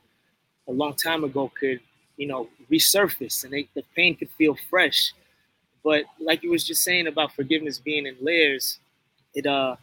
a 0.67 0.72
long 0.72 0.93
time 0.93 1.24
ago 1.24 1.51
could, 1.57 1.79
you 2.17 2.27
know, 2.27 2.50
resurface 2.72 3.43
and 3.43 3.53
they, 3.53 3.69
the 3.75 3.84
pain 3.96 4.15
could 4.15 4.29
feel 4.31 4.57
fresh. 4.69 5.13
But 5.84 6.03
like 6.19 6.43
you 6.43 6.51
was 6.51 6.65
just 6.65 6.81
saying 6.84 7.07
about 7.07 7.31
forgiveness 7.34 7.79
being 7.79 8.05
in 8.05 8.15
layers, 8.19 8.79
it 9.34 9.46
uh, 9.46 9.75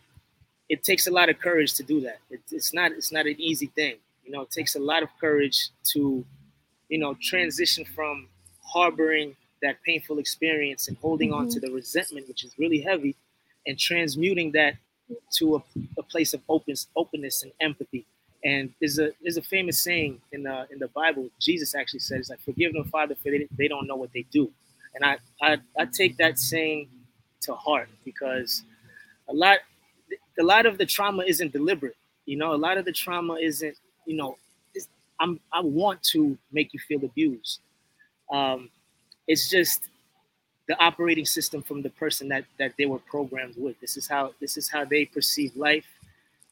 it 0.69 0.83
takes 0.83 1.07
a 1.07 1.11
lot 1.11 1.29
of 1.29 1.39
courage 1.39 1.75
to 1.75 1.83
do 1.83 2.01
that. 2.03 2.19
It, 2.31 2.41
it's 2.51 2.75
not 2.75 2.93
it's 2.93 3.13
not 3.13 3.27
an 3.27 3.37
easy 3.39 3.69
thing. 3.69 3.97
You 4.25 4.33
know, 4.33 4.43
it 4.43 4.51
takes 4.51 4.75
a 4.75 4.81
lot 4.81 5.03
of 5.03 5.09
courage 5.21 5.69
to, 5.93 6.25
you 6.89 6.99
know, 6.99 7.17
transition 7.23 7.85
from 7.85 8.29
harboring 8.63 9.37
that 9.63 9.77
painful 9.83 10.19
experience 10.19 10.89
and 10.89 10.97
holding 10.99 11.31
mm-hmm. 11.31 11.41
on 11.41 11.49
to 11.51 11.61
the 11.61 11.71
resentment, 11.71 12.29
which 12.29 12.45
is 12.45 12.53
really 12.59 12.81
heavy, 12.81 13.15
and 13.67 13.79
transmuting 13.79 14.53
that 14.53 14.75
to 15.35 15.57
a, 15.57 15.63
a 15.99 16.03
place 16.03 16.35
of 16.35 16.41
openness, 16.49 16.89
openness 16.97 17.43
and 17.43 17.53
empathy. 17.61 18.07
And 18.45 18.73
there's 18.81 18.99
a 18.99 19.11
there's 19.23 19.39
a 19.39 19.43
famous 19.43 19.81
saying 19.81 20.21
in 20.33 20.43
the 20.45 20.67
in 20.71 20.79
the 20.79 20.89
Bible. 20.89 21.29
Jesus 21.41 21.75
actually 21.75 22.01
says 22.01 22.29
like, 22.31 22.41
"Forgive 22.41 22.75
them, 22.75 22.85
Father, 22.85 23.15
for 23.15 23.31
they, 23.31 23.49
they 23.57 23.69
don't 23.69 23.87
know 23.87 23.97
what 23.97 24.13
they 24.13 24.27
do." 24.31 24.51
And 24.95 25.05
I, 25.05 25.19
I 25.43 25.59
I 25.79 25.87
take 25.87 26.19
that 26.19 26.39
saying 26.39 26.89
to 27.43 27.55
heart 27.55 27.89
because 28.05 28.63
a 29.29 29.35
lot 29.35 29.59
a 30.39 30.43
lot 30.43 30.67
of 30.67 30.79
the 30.79 30.87
trauma 30.87 31.25
isn't 31.27 31.53
deliberate. 31.53 31.97
You 32.27 32.37
know, 32.37 32.55
a 32.55 32.57
lot 32.57 32.79
of 32.79 32.85
the 32.85 32.93
trauma 32.93 33.35
isn't 33.35 33.77
you 34.07 34.17
know 34.17 34.37
I'm 35.21 35.41
I 35.53 35.61
want 35.61 36.03
to 36.13 36.37
make 36.53 36.75
you 36.75 36.81
feel 36.81 37.05
abused. 37.05 37.61
Um, 38.33 38.71
it's 39.29 39.51
just 39.51 39.89
the 40.67 40.79
operating 40.83 41.27
system 41.27 41.63
from 41.63 41.83
the 41.83 41.91
person 41.91 42.29
that 42.29 42.45
that 42.59 42.73
they 42.79 42.87
were 42.87 42.99
programmed 42.99 43.55
with. 43.57 43.79
This 43.81 43.97
is 43.97 44.09
how 44.09 44.33
this 44.41 44.57
is 44.57 44.69
how 44.69 44.85
they 44.85 45.05
perceive 45.05 45.57
life. 45.57 45.87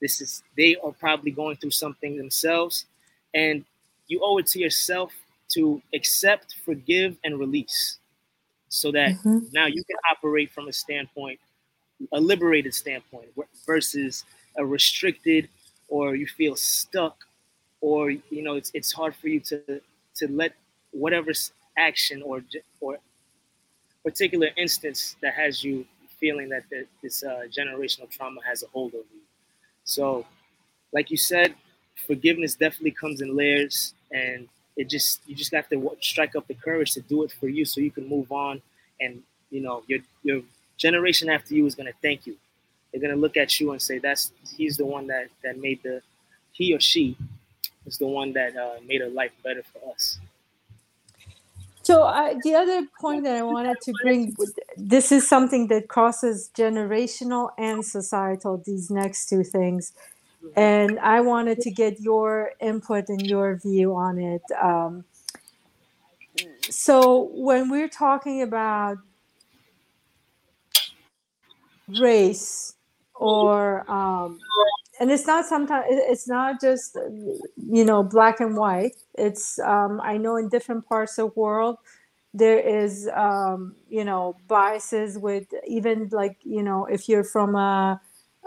This 0.01 0.21
is 0.21 0.43
they 0.57 0.77
are 0.77 0.93
probably 0.93 1.31
going 1.31 1.57
through 1.57 1.71
something 1.71 2.17
themselves, 2.17 2.87
and 3.35 3.65
you 4.09 4.21
owe 4.23 4.39
it 4.39 4.47
to 4.49 4.59
yourself 4.59 5.13
to 5.55 5.81
accept, 5.95 6.57
forgive, 6.65 7.17
and 7.25 7.39
release, 7.39 7.99
so 8.69 8.91
that 8.93 9.13
mm-hmm. 9.13 9.39
now 9.53 9.67
you 9.67 9.83
can 9.85 9.97
operate 10.11 10.51
from 10.51 10.69
a 10.69 10.73
standpoint, 10.73 11.39
a 12.13 12.21
liberated 12.21 12.75
standpoint, 12.75 13.29
versus 13.65 14.25
a 14.57 14.65
restricted, 14.65 15.49
or 15.89 16.15
you 16.17 16.27
feel 16.27 16.57
stuck, 16.57 17.17
or 17.81 18.11
you 18.11 18.43
know 18.43 18.57
it's 18.57 18.71
it's 18.75 18.93
hard 18.93 19.15
for 19.15 19.29
you 19.29 19.41
to 19.41 19.81
to 20.17 20.29
let 20.29 20.53
whatever 20.91 21.33
action 21.79 22.23
or 22.23 22.43
or 22.81 22.99
particular 24.03 24.49
instance 24.57 25.17
that 25.23 25.35
has 25.35 25.63
you 25.63 25.87
feeling 26.19 26.49
that 26.49 26.65
the, 26.71 26.87
this 27.03 27.23
uh, 27.23 27.43
generational 27.51 28.09
trauma 28.11 28.41
has 28.47 28.63
a 28.63 28.67
hold 28.69 28.95
over 28.95 29.05
you. 29.15 29.21
So, 29.85 30.25
like 30.93 31.11
you 31.11 31.17
said, 31.17 31.55
forgiveness 32.07 32.55
definitely 32.55 32.93
comes 32.93 33.21
in 33.21 33.37
layers, 33.37 33.95
and 34.13 34.49
it 34.77 34.89
just 34.89 35.21
you 35.27 35.35
just 35.35 35.53
have 35.53 35.69
to 35.71 35.97
strike 36.01 36.37
up 36.37 36.47
the 36.47 36.55
courage 36.55 36.93
to 36.93 37.01
do 37.01 37.25
it 37.25 37.33
for 37.33 37.49
you, 37.49 37.65
so 37.65 37.81
you 37.81 37.91
can 37.91 38.09
move 38.09 38.31
on, 38.31 38.63
and 39.01 39.23
you 39.51 39.61
know 39.61 39.83
your 39.87 39.99
your 40.23 40.43
generation 40.77 41.29
after 41.29 41.55
you 41.55 41.67
is 41.67 41.75
going 41.75 41.87
to 41.87 41.99
thank 42.03 42.27
you. 42.27 42.37
They're 42.91 43.01
going 43.01 43.15
to 43.15 43.21
look 43.21 43.37
at 43.37 43.59
you 43.61 43.73
and 43.73 43.81
say, 43.81 43.99
"That's 43.99 44.33
he's 44.57 44.77
the 44.77 44.87
one 44.87 45.07
that 45.09 45.29
that 45.43 45.59
made 45.59 45.83
the 45.83 46.03
he 46.53 46.75
or 46.75 46.81
she 46.81 47.17
is 47.87 47.99
the 47.99 48.07
one 48.07 48.33
that 48.35 48.57
uh, 48.57 48.77
made 48.87 49.03
a 49.03 49.09
life 49.09 49.33
better 49.43 49.63
for 49.63 49.93
us." 49.93 50.19
So 51.83 52.05
uh, 52.05 52.35
the 52.45 52.55
other 52.55 52.87
point 53.01 53.25
that 53.25 53.37
I 53.37 53.43
wanted 53.43 53.81
to 53.83 53.93
bring, 54.03 54.37
this 54.77 55.11
is 55.11 55.29
something 55.29 55.67
that 55.69 55.89
crosses 55.89 56.51
generational 56.57 57.51
and 57.59 57.85
societal. 57.85 58.63
These 58.65 58.91
next 58.91 59.29
two 59.29 59.43
things, 59.43 59.93
and 60.57 60.99
I 61.01 61.21
wanted 61.21 61.61
to 61.63 61.71
get 61.71 62.01
your 62.01 62.53
input 62.61 63.09
and 63.09 63.27
your 63.27 63.57
view 63.57 63.97
on 63.97 64.19
it. 64.19 64.43
Um, 64.61 65.05
so 66.71 67.31
when 67.33 67.69
we're 67.69 67.89
talking 67.89 68.43
about 68.43 68.99
race 71.89 72.75
or 73.15 73.91
um, 73.91 74.39
and 75.03 75.13
it's 75.13 75.27
not 75.27 75.47
sometimes 75.47 75.87
it's 75.91 76.29
not 76.29 76.61
just 76.63 76.97
you 77.57 77.85
know 77.85 78.05
black 78.05 78.41
and 78.41 78.57
white. 78.57 78.95
It's 79.19 79.59
um, 79.61 80.01
i 80.05 80.19
know 80.19 80.37
in 80.39 80.51
different 80.51 80.89
parts 80.89 81.19
of 81.19 81.35
the 81.35 81.41
world 81.41 81.79
there 82.35 82.61
is 82.61 83.09
um, 83.15 83.77
you 83.91 84.05
know 84.05 84.37
biases 84.49 85.19
with 85.19 85.47
even 85.69 86.11
like 86.13 86.39
you 86.45 86.65
know 86.65 86.87
if 86.87 87.09
you're 87.09 87.25
from 87.25 87.57
a 87.57 88.01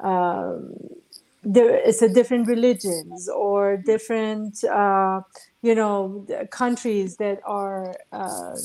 uh, 0.04 0.58
there 1.44 1.76
it's 1.78 2.02
a 2.04 2.10
different 2.10 2.48
religions 2.48 3.30
or 3.30 3.78
different 3.78 4.64
uh, 4.66 5.22
you 5.64 5.76
know 5.76 6.26
countries 6.52 7.18
that 7.18 7.40
are 7.46 7.96
uh, 8.14 8.56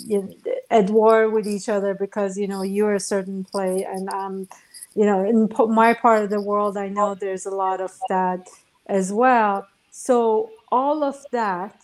at 0.70 0.90
war 0.90 1.30
with 1.30 1.47
each 1.47 1.68
other 1.68 1.94
because 1.94 2.38
you 2.38 2.49
know 2.49 2.62
you're 2.62 2.94
a 2.94 3.00
certain 3.00 3.44
play 3.44 3.85
and 3.85 4.11
i'm 4.11 4.49
you 4.94 5.04
know, 5.04 5.25
in 5.25 5.49
my 5.68 5.94
part 5.94 6.25
of 6.25 6.30
the 6.30 6.40
world, 6.40 6.76
I 6.76 6.88
know 6.88 7.14
there's 7.14 7.47
a 7.47 7.50
lot 7.50 7.80
of 7.80 7.92
that 8.09 8.49
as 8.87 9.12
well. 9.12 9.66
So 9.90 10.50
all 10.73 11.02
of 11.04 11.16
that, 11.32 11.80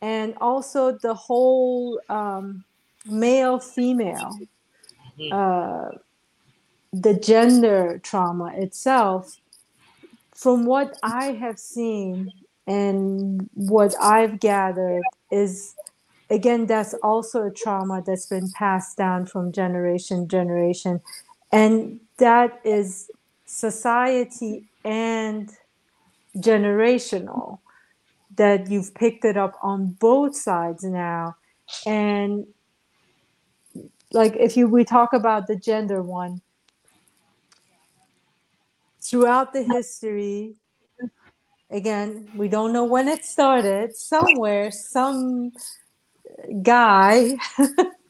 and 0.00 0.34
also 0.40 0.92
the 0.92 1.14
whole 1.14 2.00
um, 2.08 2.64
male 3.06 3.58
female, 3.58 4.38
mm-hmm. 5.18 5.32
uh, 5.32 5.98
the 6.92 7.14
gender 7.14 8.00
trauma 8.02 8.52
itself, 8.56 9.36
from 10.34 10.64
what 10.64 10.96
I 11.02 11.32
have 11.32 11.58
seen 11.58 12.32
and 12.66 13.48
what 13.54 13.94
I've 14.00 14.40
gathered 14.40 15.02
is 15.30 15.74
again 16.30 16.66
that's 16.66 16.94
also 17.02 17.46
a 17.46 17.50
trauma 17.50 18.02
that's 18.04 18.26
been 18.26 18.50
passed 18.52 18.96
down 18.96 19.26
from 19.26 19.52
generation 19.52 20.22
to 20.22 20.26
generation 20.26 21.00
and 21.54 22.00
that 22.18 22.60
is 22.64 23.08
society 23.46 24.64
and 24.84 25.52
generational 26.36 27.60
that 28.36 28.68
you've 28.68 28.92
picked 28.94 29.24
it 29.24 29.36
up 29.36 29.56
on 29.62 29.92
both 30.00 30.34
sides 30.34 30.82
now. 30.82 31.36
And 31.86 32.44
like 34.10 34.34
if 34.36 34.56
you 34.56 34.66
we 34.66 34.84
talk 34.84 35.12
about 35.12 35.46
the 35.46 35.54
gender 35.54 36.02
one 36.02 36.42
throughout 39.00 39.52
the 39.52 39.62
history 39.62 40.54
again 41.70 42.28
we 42.36 42.48
don't 42.48 42.72
know 42.72 42.84
when 42.84 43.08
it 43.08 43.24
started 43.24 43.94
somewhere 43.96 44.70
some 44.70 45.50
guy 46.62 47.36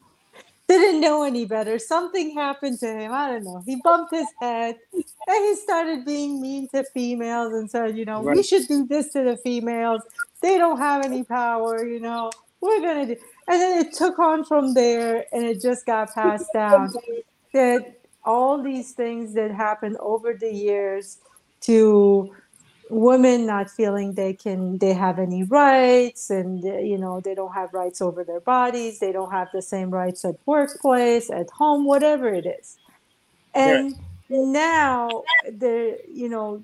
didn't 0.67 1.01
know 1.01 1.23
any 1.23 1.45
better. 1.45 1.77
Something 1.79 2.33
happened 2.33 2.79
to 2.79 2.87
him. 2.87 3.11
I 3.13 3.31
don't 3.31 3.43
know. 3.43 3.61
He 3.65 3.77
bumped 3.83 4.13
his 4.13 4.27
head 4.39 4.77
and 4.93 5.03
he 5.27 5.55
started 5.55 6.05
being 6.05 6.41
mean 6.41 6.67
to 6.69 6.83
females 6.93 7.53
and 7.53 7.69
said 7.69 7.97
you 7.97 8.05
know 8.05 8.23
right. 8.23 8.35
we 8.35 8.43
should 8.43 8.67
do 8.67 8.85
this 8.85 9.11
to 9.13 9.23
the 9.23 9.37
females. 9.37 10.01
They 10.41 10.57
don't 10.57 10.79
have 10.79 11.05
any 11.05 11.23
power 11.23 11.85
you 11.85 11.99
know. 11.99 12.31
We're 12.61 12.81
gonna 12.81 13.05
do 13.05 13.15
and 13.47 13.61
then 13.61 13.85
it 13.85 13.93
took 13.93 14.17
on 14.19 14.43
from 14.43 14.73
there 14.73 15.25
and 15.31 15.45
it 15.45 15.61
just 15.61 15.85
got 15.85 16.13
passed 16.13 16.51
down. 16.53 16.93
That 17.53 17.99
all 18.23 18.61
these 18.61 18.93
things 18.93 19.33
that 19.35 19.51
happened 19.51 19.97
over 19.99 20.33
the 20.33 20.51
years 20.51 21.19
to 21.61 22.35
women 22.89 23.45
not 23.45 23.69
feeling 23.69 24.13
they 24.13 24.33
can 24.33 24.77
they 24.77 24.93
have 24.93 25.17
any 25.17 25.43
rights 25.43 26.29
and 26.29 26.63
uh, 26.65 26.77
you 26.77 26.97
know 26.97 27.19
they 27.19 27.33
don't 27.33 27.53
have 27.53 27.73
rights 27.73 28.01
over 28.01 28.23
their 28.23 28.39
bodies 28.41 28.99
they 28.99 29.11
don't 29.11 29.31
have 29.31 29.47
the 29.53 29.61
same 29.61 29.89
rights 29.89 30.23
at 30.23 30.35
workplace 30.45 31.29
at 31.31 31.49
home 31.49 31.85
whatever 31.85 32.27
it 32.27 32.45
is. 32.45 32.77
And 33.53 33.95
now 34.29 35.23
the 35.45 35.99
you 36.07 36.29
know 36.29 36.63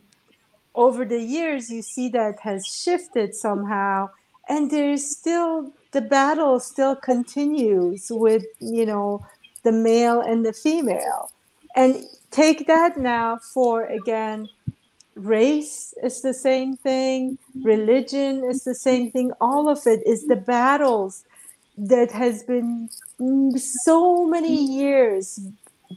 over 0.76 1.06
the 1.06 1.22
years 1.22 1.70
you 1.70 1.82
see 1.82 2.10
that 2.10 2.40
has 2.42 2.66
shifted 2.66 3.36
somehow 3.36 4.10
and 4.48 4.70
there's 4.72 5.06
still 5.06 5.74
the 5.92 6.02
battle 6.02 6.60
still 6.60 6.96
continues 6.96 8.08
with 8.12 8.46
you 8.60 8.86
know 8.86 9.26
the 9.64 9.72
male 9.72 10.22
and 10.22 10.46
the 10.46 10.54
female. 10.54 11.32
And 11.76 12.04
take 12.32 12.68
that 12.68 12.98
now 12.98 13.40
for 13.54 13.86
again 13.86 14.50
race 15.16 15.94
is 16.04 16.22
the 16.22 16.34
same 16.34 16.76
thing 16.78 17.38
religion 17.64 18.44
is 18.50 18.64
the 18.64 18.76
same 18.76 19.12
thing 19.12 19.32
all 19.42 19.68
of 19.68 19.80
it 19.86 20.02
is 20.06 20.28
the 20.28 20.36
battles 20.36 21.24
that 21.78 22.12
has 22.12 22.44
been 22.44 22.90
mm, 23.20 23.60
so 23.60 24.26
many 24.26 24.56
years 24.56 25.40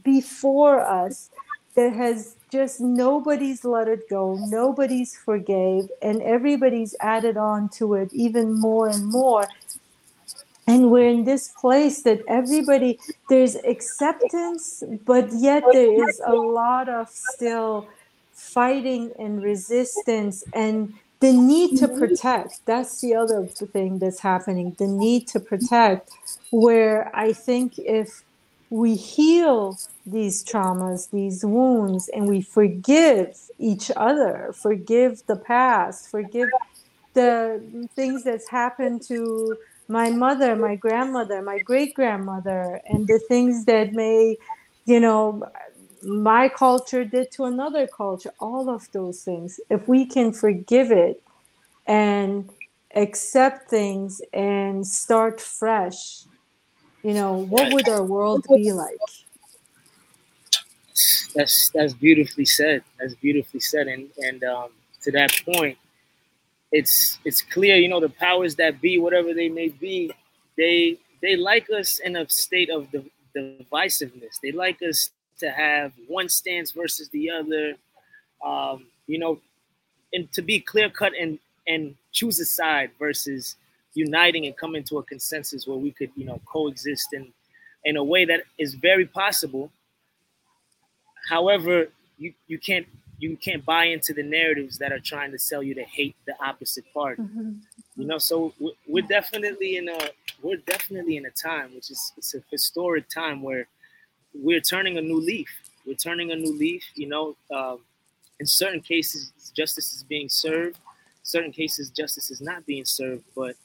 before 0.03 0.81
us 0.81 1.29
that 1.75 1.93
has 1.93 2.35
just 2.51 2.79
nobody's 2.81 3.63
let 3.63 3.87
it 3.87 4.09
go 4.09 4.37
nobody's 4.47 5.15
forgave 5.15 5.89
and 6.01 6.21
everybody's 6.21 6.95
added 6.99 7.37
on 7.37 7.69
to 7.69 7.93
it 7.93 8.09
even 8.13 8.59
more 8.59 8.89
and 8.89 9.05
more. 9.07 9.47
And 10.67 10.89
we're 10.89 11.09
in 11.09 11.25
this 11.25 11.49
place 11.49 12.01
that 12.03 12.21
everybody 12.27 12.99
there's 13.29 13.55
acceptance 13.55 14.83
but 15.05 15.29
yet 15.31 15.63
there 15.71 16.09
is 16.09 16.19
a 16.25 16.33
lot 16.33 16.89
of 16.89 17.07
still 17.09 17.87
fighting 18.35 19.11
and 19.17 19.41
resistance 19.41 20.43
and 20.53 20.93
the 21.21 21.33
need 21.33 21.77
to 21.79 21.87
protect. 21.87 22.65
That's 22.65 23.01
the 23.01 23.15
other 23.15 23.47
thing 23.47 23.99
that's 23.99 24.19
happening 24.19 24.75
the 24.77 24.87
need 24.87 25.27
to 25.29 25.39
protect 25.39 26.11
where 26.51 27.11
i 27.15 27.33
think 27.33 27.77
if 27.77 28.23
we 28.69 28.95
heal 28.95 29.77
these 30.05 30.43
traumas 30.43 31.09
these 31.11 31.43
wounds 31.45 32.09
and 32.09 32.27
we 32.27 32.41
forgive 32.41 33.37
each 33.59 33.91
other 33.95 34.53
forgive 34.55 35.21
the 35.27 35.35
past 35.35 36.09
forgive 36.09 36.49
the 37.13 37.87
things 37.95 38.23
that's 38.23 38.49
happened 38.49 39.01
to 39.01 39.57
my 39.87 40.09
mother 40.09 40.55
my 40.55 40.75
grandmother 40.75 41.41
my 41.41 41.59
great 41.59 41.93
grandmother 41.93 42.81
and 42.87 43.07
the 43.07 43.19
things 43.27 43.65
that 43.65 43.93
may 43.93 44.37
you 44.85 44.99
know 44.99 45.43
my 46.03 46.49
culture 46.49 47.03
did 47.05 47.31
to 47.31 47.45
another 47.45 47.87
culture, 47.87 48.31
all 48.39 48.69
of 48.69 48.91
those 48.91 49.23
things. 49.23 49.59
If 49.69 49.87
we 49.87 50.05
can 50.05 50.33
forgive 50.33 50.91
it 50.91 51.21
and 51.87 52.49
accept 52.95 53.69
things 53.69 54.21
and 54.33 54.85
start 54.85 55.41
fresh, 55.41 56.23
you 57.03 57.13
know, 57.13 57.37
what 57.37 57.71
would 57.73 57.87
our 57.87 58.03
world 58.03 58.45
be 58.53 58.71
like? 58.71 58.97
That's 61.35 61.69
that's 61.69 61.93
beautifully 61.93 62.45
said. 62.45 62.83
That's 62.99 63.15
beautifully 63.15 63.59
said. 63.59 63.87
And 63.87 64.09
and 64.17 64.43
um, 64.43 64.69
to 65.03 65.11
that 65.11 65.31
point, 65.53 65.77
it's 66.71 67.19
it's 67.25 67.41
clear, 67.41 67.75
you 67.75 67.89
know, 67.89 67.99
the 67.99 68.09
powers 68.09 68.55
that 68.55 68.81
be, 68.81 68.97
whatever 68.97 69.33
they 69.33 69.49
may 69.49 69.69
be, 69.69 70.11
they 70.57 70.97
they 71.21 71.35
like 71.35 71.67
us 71.69 71.99
in 71.99 72.15
a 72.15 72.27
state 72.29 72.69
of 72.69 72.89
the 72.91 73.05
divisiveness. 73.35 74.39
They 74.41 74.51
like 74.51 74.81
us 74.81 75.09
to 75.39 75.49
have 75.49 75.93
one 76.07 76.29
stance 76.29 76.71
versus 76.71 77.09
the 77.09 77.29
other, 77.29 77.75
um, 78.43 78.85
you 79.07 79.19
know, 79.19 79.39
and 80.13 80.31
to 80.33 80.41
be 80.41 80.59
clear 80.59 80.89
cut 80.89 81.13
and 81.19 81.39
and 81.67 81.95
choose 82.11 82.39
a 82.39 82.45
side 82.45 82.91
versus 82.99 83.55
uniting 83.93 84.45
and 84.45 84.55
coming 84.55 84.83
to 84.83 84.97
a 84.97 85.03
consensus 85.03 85.65
where 85.65 85.77
we 85.77 85.91
could, 85.91 86.11
you 86.15 86.25
know, 86.25 86.39
coexist 86.45 87.13
in 87.13 87.33
in 87.83 87.97
a 87.97 88.03
way 88.03 88.25
that 88.25 88.41
is 88.57 88.73
very 88.75 89.05
possible. 89.05 89.71
However, 91.29 91.87
you 92.17 92.33
you 92.47 92.57
can't 92.57 92.87
you 93.19 93.37
can't 93.37 93.63
buy 93.65 93.85
into 93.85 94.13
the 94.13 94.23
narratives 94.23 94.77
that 94.77 94.91
are 94.91 94.99
trying 94.99 95.31
to 95.31 95.39
sell 95.39 95.63
you 95.63 95.73
to 95.75 95.83
hate 95.83 96.15
the 96.27 96.33
opposite 96.43 96.85
party. 96.93 97.21
Mm-hmm. 97.21 97.51
You 97.95 98.07
know, 98.07 98.17
so 98.17 98.53
we're 98.87 99.07
definitely 99.07 99.77
in 99.77 99.87
a 99.89 99.99
we're 100.41 100.57
definitely 100.57 101.17
in 101.17 101.25
a 101.25 101.31
time 101.31 101.73
which 101.73 101.89
is 101.89 102.13
it's 102.17 102.35
a 102.35 102.41
historic 102.51 103.09
time 103.09 103.41
where 103.41 103.67
we're 104.41 104.61
turning 104.61 104.97
a 104.97 105.01
new 105.01 105.19
leaf. 105.19 105.49
We're 105.85 105.95
turning 105.95 106.31
a 106.31 106.35
new 106.35 106.53
leaf. 106.57 106.83
You 106.95 107.07
know, 107.07 107.35
um, 107.51 107.79
in 108.39 108.45
certain 108.45 108.81
cases, 108.81 109.31
justice 109.55 109.93
is 109.93 110.03
being 110.03 110.29
served. 110.29 110.77
Certain 111.23 111.51
cases, 111.51 111.89
justice 111.89 112.29
is 112.29 112.41
not 112.41 112.65
being 112.65 112.85
served. 112.85 113.23
But 113.35 113.55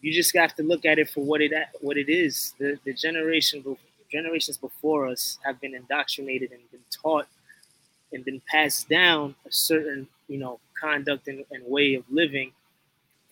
you 0.00 0.12
just 0.12 0.36
have 0.36 0.54
to 0.56 0.62
look 0.62 0.84
at 0.84 0.98
it 0.98 1.10
for 1.10 1.24
what 1.24 1.40
it 1.40 1.52
what 1.80 1.96
it 1.96 2.08
is. 2.08 2.54
The 2.58 2.78
the 2.84 2.92
generation 2.92 3.64
generations 4.10 4.56
before 4.56 5.08
us 5.08 5.38
have 5.44 5.60
been 5.60 5.74
indoctrinated 5.74 6.52
and 6.52 6.60
been 6.70 6.84
taught 6.90 7.26
and 8.12 8.24
been 8.24 8.40
passed 8.48 8.88
down 8.88 9.34
a 9.46 9.50
certain 9.50 10.06
you 10.28 10.38
know 10.38 10.60
conduct 10.80 11.28
and, 11.28 11.44
and 11.50 11.64
way 11.66 11.94
of 11.94 12.04
living, 12.10 12.52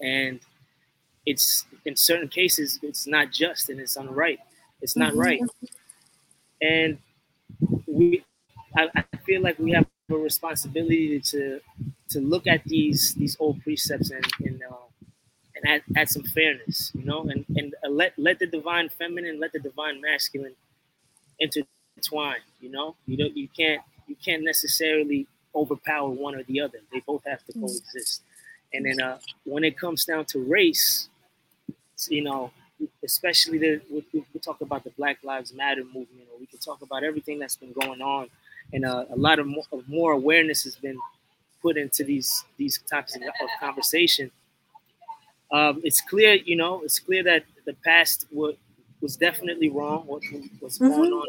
and 0.00 0.40
it's 1.24 1.66
in 1.84 1.94
certain 1.96 2.28
cases 2.28 2.80
it's 2.82 3.06
not 3.06 3.30
just 3.30 3.68
and 3.68 3.78
it's 3.78 3.96
unright. 3.96 4.38
It's 4.80 4.96
not 4.96 5.10
mm-hmm. 5.10 5.20
right 5.20 5.40
and 6.62 6.98
we 7.86 8.24
I, 8.76 8.88
I, 8.96 9.16
feel 9.26 9.42
like 9.42 9.58
we 9.58 9.72
have 9.72 9.86
a 10.10 10.16
responsibility 10.16 11.20
to 11.20 11.60
to 12.10 12.20
look 12.20 12.46
at 12.46 12.64
these 12.64 13.14
these 13.14 13.36
old 13.38 13.62
precepts 13.62 14.10
and 14.10 14.24
and, 14.40 14.62
uh, 14.62 14.76
and 15.54 15.68
add, 15.68 15.82
add 15.96 16.08
some 16.08 16.22
fairness, 16.22 16.92
you 16.94 17.04
know, 17.04 17.22
and 17.22 17.44
and 17.56 17.74
let 17.90 18.14
let 18.16 18.38
the 18.38 18.46
divine 18.46 18.88
feminine, 18.88 19.38
let 19.40 19.52
the 19.52 19.58
divine 19.58 20.00
masculine 20.00 20.54
intertwine. 21.38 22.40
You 22.60 22.70
know, 22.70 22.96
you 23.06 23.16
don't 23.16 23.36
you 23.36 23.48
can't 23.48 23.82
you 24.06 24.16
can't 24.24 24.44
necessarily 24.44 25.26
overpower 25.54 26.08
one 26.08 26.34
or 26.34 26.42
the 26.44 26.60
other. 26.60 26.78
They 26.92 27.00
both 27.00 27.24
have 27.26 27.44
to 27.46 27.52
coexist. 27.52 28.22
And 28.72 28.86
then 28.86 29.02
uh, 29.02 29.18
when 29.44 29.64
it 29.64 29.78
comes 29.78 30.06
down 30.06 30.24
to 30.26 30.38
race, 30.38 31.08
you 32.08 32.22
know, 32.22 32.52
especially 33.04 33.58
the 33.58 33.80
we, 33.90 34.04
we, 34.12 34.40
talk 34.40 34.60
about 34.60 34.84
the 34.84 34.90
Black 34.90 35.18
Lives 35.22 35.52
Matter 35.52 35.84
movement, 35.84 36.28
or 36.32 36.38
we 36.40 36.46
can 36.46 36.58
talk 36.58 36.82
about 36.82 37.04
everything 37.04 37.38
that's 37.38 37.56
been 37.56 37.72
going 37.72 38.00
on, 38.00 38.28
and 38.72 38.84
uh, 38.84 39.04
a 39.10 39.16
lot 39.16 39.38
of 39.38 39.46
more, 39.46 39.64
of 39.72 39.88
more, 39.88 40.12
awareness 40.12 40.64
has 40.64 40.76
been 40.76 40.98
put 41.60 41.76
into 41.76 42.04
these 42.04 42.44
these 42.56 42.78
types 42.90 43.16
of, 43.16 43.22
of 43.22 43.48
conversation. 43.60 44.30
Um, 45.52 45.82
it's 45.84 46.00
clear, 46.00 46.34
you 46.34 46.56
know, 46.56 46.82
it's 46.82 46.98
clear 46.98 47.22
that 47.24 47.44
the 47.66 47.74
past 47.84 48.26
was, 48.32 48.54
was 49.02 49.16
definitely 49.16 49.68
wrong. 49.68 50.06
What 50.06 50.22
was 50.60 50.78
mm-hmm. 50.78 50.88
going 50.88 51.12
on, 51.12 51.26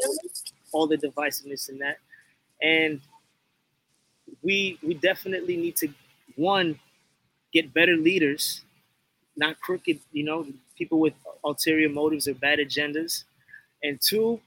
all 0.72 0.86
the 0.86 0.96
divisiveness 0.96 1.68
in 1.68 1.78
that, 1.78 1.98
and 2.62 3.00
we 4.42 4.78
we 4.82 4.94
definitely 4.94 5.56
need 5.56 5.76
to 5.76 5.88
one 6.36 6.78
get 7.52 7.72
better 7.72 7.96
leaders, 7.96 8.63
not 9.36 9.60
crooked, 9.60 10.00
you 10.12 10.24
know, 10.24 10.46
people 10.76 10.98
with 10.98 11.14
ulterior 11.42 11.88
motives 11.88 12.28
or 12.28 12.34
bad 12.34 12.58
agendas. 12.58 13.24
And 13.82 14.00
two, 14.00 14.40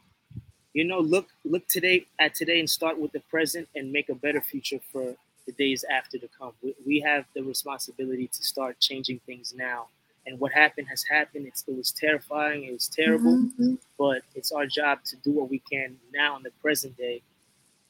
you 0.74 0.86
know, 0.86 1.00
look 1.00 1.28
look 1.46 1.68
today 1.68 2.06
at 2.20 2.36
today 2.36 2.60
and 2.60 2.70
start 2.70 2.98
with 3.00 3.12
the 3.12 3.20
present 3.22 3.68
and 3.76 3.92
make 3.92 4.10
a 4.10 4.16
better 4.16 4.42
future 4.42 4.80
for 4.92 5.16
the 5.46 5.52
days 5.54 5.86
after 5.92 6.18
to 6.18 6.28
come. 6.38 6.52
We, 6.62 6.76
we 6.86 7.00
have 7.02 7.26
the 7.36 7.44
responsibility 7.44 8.28
to 8.28 8.44
start 8.44 8.80
changing 8.80 9.22
things 9.26 9.54
now. 9.56 9.88
And 10.26 10.40
what 10.40 10.52
happened 10.52 10.88
has 10.90 11.04
happened. 11.04 11.48
It's, 11.48 11.64
it 11.68 11.78
was 11.78 11.92
terrifying. 11.92 12.66
It 12.66 12.74
was 12.74 12.90
terrible. 12.90 13.38
Mm-hmm. 13.38 13.76
But 13.98 14.24
it's 14.36 14.52
our 14.52 14.66
job 14.66 15.00
to 15.06 15.16
do 15.18 15.32
what 15.32 15.50
we 15.50 15.60
can 15.60 15.98
now 16.14 16.36
in 16.36 16.44
the 16.44 16.52
present 16.62 16.98
day, 16.98 17.22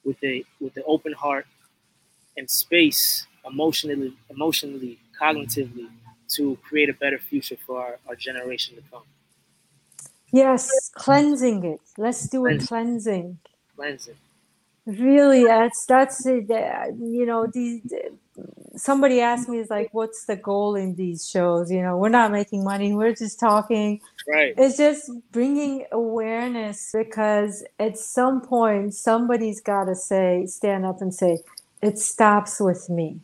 with 0.03 0.23
a 0.23 0.43
with 0.61 0.73
the 0.75 0.83
open 0.83 1.13
heart 1.13 1.47
and 2.37 2.47
space, 2.49 3.25
emotionally, 3.43 4.13
emotionally, 4.29 4.99
cognitively, 5.19 5.89
to 6.29 6.57
create 6.63 6.89
a 6.89 6.93
better 6.93 7.17
future 7.17 7.57
for 7.65 7.79
our, 7.79 7.99
our 8.07 8.15
generation 8.15 8.75
to 8.75 8.81
come. 8.91 9.03
Yes, 10.31 10.89
cleansing 10.93 11.63
it. 11.63 11.81
Let's 11.97 12.27
do 12.27 12.41
cleansing. 12.41 12.63
a 12.63 12.67
cleansing. 12.67 13.39
Cleansing. 13.75 14.15
really 14.85 15.43
that's 15.43 15.85
that's 15.85 16.25
it 16.25 16.45
you 16.49 17.25
know 17.25 17.45
these 17.45 17.81
somebody 18.77 19.19
asked 19.19 19.49
me 19.49 19.57
is 19.57 19.69
like 19.69 19.89
what's 19.91 20.25
the 20.25 20.35
goal 20.35 20.75
in 20.75 20.95
these 20.95 21.29
shows 21.29 21.69
you 21.69 21.81
know 21.81 21.97
we're 21.97 22.07
not 22.07 22.31
making 22.31 22.63
money 22.63 22.93
we're 22.93 23.13
just 23.13 23.37
talking 23.37 23.99
right 24.27 24.53
it's 24.57 24.77
just 24.77 25.11
bringing 25.31 25.85
awareness 25.91 26.91
because 26.93 27.65
at 27.79 27.97
some 27.97 28.39
point 28.39 28.93
somebody's 28.93 29.59
got 29.59 29.85
to 29.85 29.95
say 29.95 30.45
stand 30.45 30.85
up 30.85 31.01
and 31.01 31.13
say 31.13 31.37
it 31.81 31.99
stops 31.99 32.61
with 32.61 32.89
me 32.89 33.19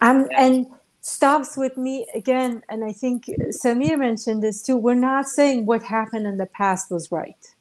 i'm 0.00 0.28
and 0.36 0.66
stops 1.00 1.56
with 1.56 1.76
me 1.76 2.06
again 2.14 2.62
and 2.68 2.84
i 2.84 2.92
think 2.92 3.26
samir 3.50 3.98
mentioned 3.98 4.42
this 4.42 4.62
too 4.62 4.76
we're 4.76 4.94
not 4.94 5.26
saying 5.26 5.64
what 5.64 5.82
happened 5.82 6.26
in 6.26 6.36
the 6.36 6.46
past 6.46 6.90
was 6.90 7.10
right 7.12 7.54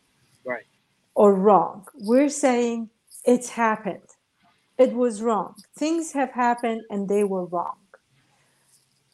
right 0.44 0.66
or 1.16 1.34
wrong 1.34 1.86
we're 2.00 2.30
saying 2.30 2.90
it's 3.26 3.50
happened 3.50 4.18
it 4.78 4.94
was 4.94 5.22
wrong. 5.22 5.56
Things 5.76 6.12
have 6.12 6.32
happened 6.32 6.84
and 6.90 7.10
they 7.10 7.24
were 7.24 7.46
wrong. 7.46 7.78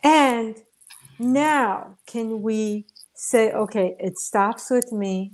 And 0.04 0.62
now 1.18 1.98
can 2.06 2.42
we 2.42 2.86
say, 3.14 3.54
okay, 3.54 3.96
it 4.00 4.20
stops 4.20 4.70
with 4.70 4.92
me. 4.92 5.32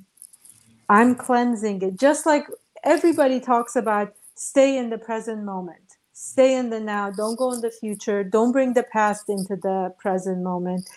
I'm 0.88 1.16
cleansing 1.16 1.82
it. 1.82 2.00
Just 2.00 2.26
like 2.26 2.46
everybody 2.84 3.40
talks 3.40 3.76
about 3.76 4.14
stay 4.36 4.78
in 4.78 4.92
the 4.92 4.98
present 4.98 5.44
moment, 5.44 5.89
stay 6.22 6.58
in 6.58 6.70
the 6.70 6.80
now, 6.82 7.10
don't 7.10 7.38
go 7.38 7.54
in 7.54 7.62
the 7.62 7.72
future, 7.72 8.26
don't 8.26 8.52
bring 8.52 8.74
the 8.74 8.84
past 8.84 9.30
into 9.30 9.56
the 9.56 9.94
present 9.98 10.44
moment. 10.44 10.90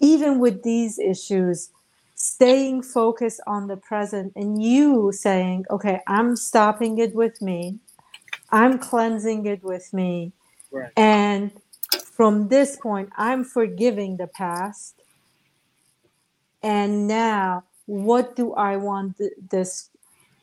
Even 0.00 0.38
with 0.38 0.62
these 0.62 0.98
issues, 0.98 1.70
staying 2.14 2.82
focused 2.82 3.42
on 3.46 3.66
the 3.66 3.76
present 3.76 4.32
and 4.34 4.62
you 4.62 5.12
saying, 5.12 5.66
okay, 5.70 6.00
I'm 6.06 6.36
stopping 6.36 6.96
it 6.98 7.14
with 7.14 7.42
me. 7.42 7.80
I'm 8.50 8.78
cleansing 8.78 9.44
it 9.44 9.62
with 9.62 9.92
me. 9.92 10.32
right 10.70 10.90
And 10.96 11.52
from 12.14 12.48
this 12.48 12.78
point, 12.78 13.10
I'm 13.18 13.44
forgiving 13.44 14.16
the 14.16 14.26
past. 14.26 14.94
And 16.62 17.06
now, 17.06 17.64
what 17.84 18.36
do 18.36 18.54
I 18.54 18.78
want 18.78 19.18
th- 19.18 19.32
this 19.50 19.90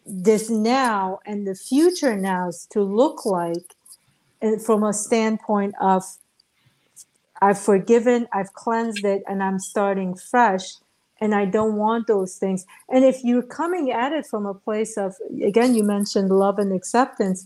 this 0.05 0.49
now 0.49 1.19
and 1.25 1.47
the 1.47 1.55
future 1.55 2.15
nows 2.15 2.67
to 2.71 2.81
look 2.83 3.25
like? 3.25 3.75
And 4.41 4.63
from 4.63 4.83
a 4.83 4.93
standpoint 4.93 5.75
of 5.81 6.03
I've 7.41 7.59
forgiven, 7.59 8.27
I've 8.33 8.53
cleansed 8.53 9.05
it, 9.05 9.23
and 9.27 9.41
I'm 9.41 9.59
starting 9.59 10.15
fresh. 10.15 10.65
And 11.21 11.35
I 11.35 11.45
don't 11.45 11.75
want 11.75 12.07
those 12.07 12.37
things. 12.37 12.65
And 12.87 13.03
if 13.03 13.23
you're 13.25 13.43
coming 13.43 13.91
at 13.91 14.13
it 14.13 14.25
from 14.25 14.45
a 14.45 14.53
place 14.53 14.97
of, 14.97 15.15
again, 15.43 15.75
you 15.75 15.83
mentioned 15.83 16.29
love 16.29 16.59
and 16.59 16.73
acceptance, 16.73 17.45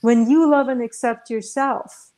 when 0.00 0.30
you 0.30 0.50
love 0.50 0.68
and 0.68 0.82
accept 0.82 1.28
yourself, 1.28 2.12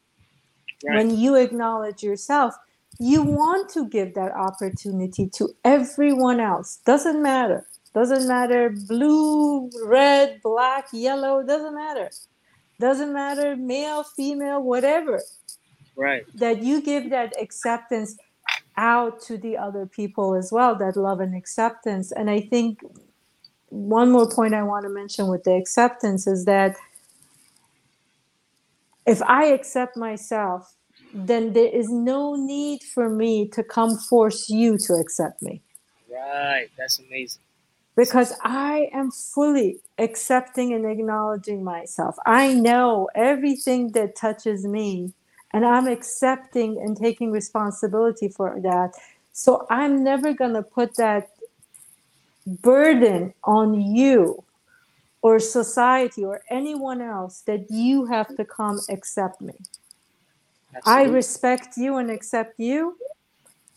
right 0.85 0.97
when 0.97 1.17
you 1.19 1.35
acknowledge 1.35 2.05
yourself, 2.05 2.55
you 3.01 3.23
want 3.23 3.69
to 3.71 3.89
give 3.89 4.15
that 4.15 4.31
opportunity 4.33 5.29
to 5.31 5.49
everyone 5.65 6.39
else. 6.39 6.79
Doesn't 6.87 7.21
matter. 7.21 7.67
Doesn't 7.95 8.29
matter 8.29 8.71
blue, 8.87 9.71
red, 9.85 10.41
black, 10.43 10.87
yellow, 10.93 11.43
doesn't 11.43 11.75
matter. 11.75 12.11
Doesn't 12.83 13.13
matter 13.13 13.55
male, 13.55 14.03
female, 14.03 14.61
whatever. 14.61 15.23
right 15.95 16.25
That 16.35 16.65
you 16.65 16.83
give 16.83 17.11
that 17.11 17.33
acceptance 17.41 18.17
out 18.77 19.21
to 19.27 19.39
the 19.39 19.57
other 19.57 19.87
people 19.87 20.35
as 20.35 20.51
well, 20.51 20.75
that 20.75 20.97
love 20.97 21.21
and 21.21 21.33
acceptance. 21.37 22.11
And 22.11 22.29
I 22.29 22.41
think 22.41 22.81
one 23.69 24.11
more 24.11 24.29
point 24.29 24.53
I 24.53 24.65
want 24.65 24.83
to 24.83 24.89
mention 24.89 25.29
with 25.29 25.45
the 25.45 25.55
acceptance 25.55 26.27
is 26.27 26.45
that 26.47 26.75
if 29.07 29.23
I 29.23 29.45
accept 29.45 29.97
myself, 29.97 30.75
then 31.15 31.53
there 31.53 31.73
is 31.81 31.89
no 31.89 32.35
need 32.35 32.83
for 32.83 33.09
me 33.09 33.47
to 33.51 33.63
come 33.63 33.97
force 33.97 34.51
you 34.51 34.77
to 34.87 34.95
accept 34.95 35.41
me 35.43 35.61
right 36.11 36.69
that's 36.79 36.99
amazing 36.99 37.43
because 37.97 38.33
I 38.43 38.89
am 38.93 39.11
fully 39.11 39.81
accepting 39.99 40.73
and 40.73 40.87
acknowledging 40.87 41.63
myself. 41.63 42.17
I 42.27 42.55
know 42.55 43.09
everything 43.15 43.93
that 43.93 44.17
touches 44.17 44.65
me, 44.67 45.13
and 45.53 45.67
I'm 45.67 45.87
accepting 45.87 46.79
and 46.79 46.97
taking 46.97 47.31
responsibility 47.31 48.29
for 48.29 48.59
that. 48.63 48.93
So 49.33 49.67
I'm 49.71 50.03
never 50.03 50.33
going 50.33 50.55
to 50.55 50.63
put 50.63 50.97
that 50.97 51.31
burden 52.47 53.35
on 53.45 53.81
you 53.81 54.43
or 55.21 55.39
society 55.39 56.25
or 56.25 56.43
anyone 56.51 57.01
else 57.01 57.43
that 57.43 57.71
you 57.71 58.07
have 58.07 58.35
to 58.37 58.45
come 58.45 58.81
accept 58.89 59.41
me. 59.41 59.55
I 60.85 61.05
respect 61.05 61.77
you 61.77 61.99
and 61.99 62.11
accept 62.11 62.59
you. 62.59 62.97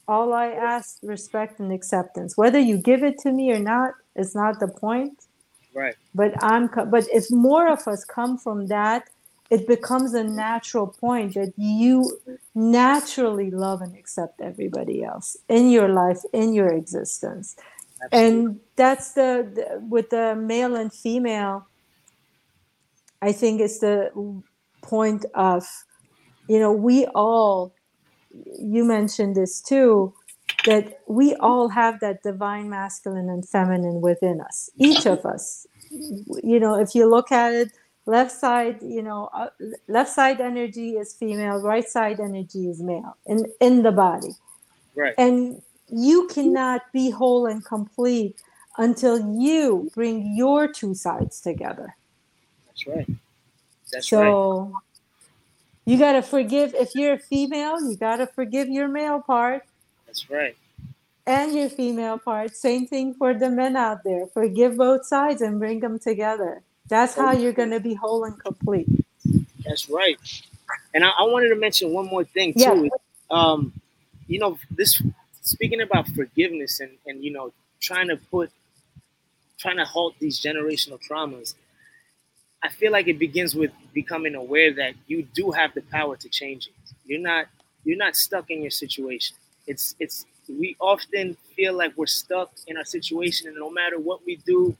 All 0.08 0.34
I 0.34 0.48
ask, 0.48 1.00
respect 1.04 1.60
and 1.60 1.72
acceptance. 1.72 2.38
Whether 2.38 2.60
you 2.60 2.78
give 2.78 3.04
it 3.04 3.18
to 3.20 3.32
me 3.32 3.52
or 3.52 3.60
not 3.60 3.94
is 4.16 4.36
not 4.36 4.60
the 4.60 4.68
point. 4.68 5.26
right 5.74 5.96
But 6.14 6.32
I'm. 6.44 6.70
But 6.96 7.06
if 7.12 7.32
more 7.32 7.68
of 7.68 7.88
us 7.88 8.06
come 8.06 8.38
from 8.38 8.68
that, 8.68 9.10
it 9.50 9.68
becomes 9.68 10.14
a 10.14 10.24
natural 10.24 10.88
point 10.88 11.34
that 11.34 11.54
you 11.58 12.20
naturally 12.54 13.52
love 13.52 13.82
and 13.82 13.96
accept 13.96 14.42
everybody 14.42 15.04
else 15.04 15.38
in 15.50 15.70
your 15.70 15.90
life, 15.90 16.22
in 16.34 16.54
your 16.54 16.70
existence 16.70 17.56
Absolutely. 18.04 18.40
and 18.40 18.60
that's 18.76 19.14
the, 19.14 19.50
the 19.56 19.80
with 19.88 20.10
the 20.10 20.36
male 20.36 20.76
and 20.76 20.94
female 20.94 21.68
i 23.22 23.32
think 23.32 23.62
it's 23.62 23.80
the 23.80 24.12
point 24.82 25.26
of 25.34 25.66
you 26.48 26.60
know 26.60 26.72
we 26.72 27.06
all 27.08 27.74
you 28.60 28.84
mentioned 28.84 29.36
this 29.36 29.62
too 29.62 30.14
that 30.66 31.00
we 31.08 31.36
all 31.36 31.70
have 31.70 32.00
that 32.00 32.24
divine 32.24 32.70
masculine 32.70 33.30
and 33.30 33.48
feminine 33.48 34.02
within 34.02 34.42
us 34.42 34.70
each 34.78 35.06
of 35.06 35.26
us. 35.26 35.68
You 35.92 36.60
know 36.60 36.76
if 36.76 36.96
you 36.96 37.10
look 37.10 37.32
at 37.32 37.54
it 37.54 37.72
left 38.08 38.32
side 38.32 38.78
you 38.82 39.02
know 39.02 39.30
uh, 39.34 39.50
left 39.88 40.12
side 40.12 40.40
energy 40.40 40.92
is 40.92 41.14
female 41.14 41.60
right 41.60 41.88
side 41.88 42.20
energy 42.20 42.70
is 42.70 42.82
male 42.82 43.18
in 43.26 43.46
in 43.60 43.84
the 43.84 43.92
body. 43.92 44.32
Right. 44.96 45.14
And 45.18 45.62
you 45.90 46.28
cannot 46.28 46.82
be 46.94 47.10
whole 47.10 47.46
and 47.46 47.64
complete 47.64 48.36
until 48.78 49.20
you 49.40 49.90
bring 49.94 50.36
your 50.36 50.68
two 50.68 50.94
sides 50.94 51.40
together. 51.42 51.96
that's 52.68 52.88
right. 52.88 53.08
That's 53.92 54.12
right. 54.12 54.22
So 54.22 54.74
you 55.86 55.98
got 55.98 56.14
to 56.14 56.22
forgive 56.22 56.74
if 56.74 56.96
you're 56.96 57.14
a 57.14 57.20
female, 57.20 57.80
you 57.82 57.96
got 57.96 58.18
to 58.18 58.28
forgive 58.28 58.68
your 58.68 58.88
male 58.88 59.22
part 59.22 59.64
that's 60.06 60.30
right 60.30 60.56
and 61.28 61.54
your 61.56 61.70
female 61.70 62.18
part. 62.18 62.56
Same 62.56 62.88
thing 62.88 63.14
for 63.14 63.34
the 63.34 63.50
men 63.50 63.76
out 63.76 64.04
there. 64.04 64.28
Forgive 64.28 64.78
both 64.78 65.06
sides 65.06 65.42
and 65.42 65.60
bring 65.60 65.80
them 65.80 66.00
together. 66.00 66.62
That's 66.88 67.16
how 67.16 67.32
you're 67.32 67.54
going 67.54 67.72
to 67.72 67.80
be 67.80 67.96
whole 67.96 68.26
and 68.26 68.40
complete. 68.40 68.88
That's 69.66 69.90
right. 69.90 70.20
And 70.94 71.04
I, 71.04 71.10
I 71.10 71.24
wanted 71.24 71.50
to 71.50 71.56
mention 71.56 71.92
one 71.92 72.06
more 72.06 72.24
thing 72.24 72.54
too. 72.54 72.60
Yeah. 72.60 72.90
Um, 73.32 73.74
you 74.28 74.40
know, 74.40 74.60
this 74.70 75.02
speaking 75.42 75.82
about 75.82 76.08
forgiveness 76.10 76.80
and, 76.80 76.92
and 77.08 77.24
you 77.24 77.32
know, 77.32 77.52
trying 77.80 78.08
to 78.10 78.18
put 78.18 78.52
trying 79.58 79.78
to 79.78 79.86
halt 79.86 80.16
these 80.20 80.40
generational 80.40 81.00
traumas, 81.02 81.56
I 82.66 82.70
feel 82.70 82.92
like 82.92 83.08
it 83.08 83.20
begins 83.20 83.54
with 83.54 83.72
becoming 83.94 84.34
aware 84.34 84.74
that 84.74 84.94
you 85.06 85.22
do 85.36 85.52
have 85.52 85.76
the 85.76 85.82
power 85.84 86.18
to 86.18 86.30
change 86.30 86.68
it. 86.68 86.94
You're 87.06 87.20
not 87.22 87.46
you're 87.84 87.98
not 87.98 88.16
stuck 88.16 88.50
in 88.50 88.64
your 88.64 88.72
situation. 88.72 89.38
It's 89.68 89.96
it's 90.00 90.26
we 90.50 90.76
often 90.80 91.38
feel 91.56 91.76
like 91.78 91.94
we're 91.96 92.08
stuck 92.08 92.52
in 92.66 92.76
our 92.78 92.86
situation 92.86 93.48
and 93.48 93.58
no 93.58 93.70
matter 93.70 94.00
what 94.00 94.26
we 94.26 94.38
do, 94.38 94.76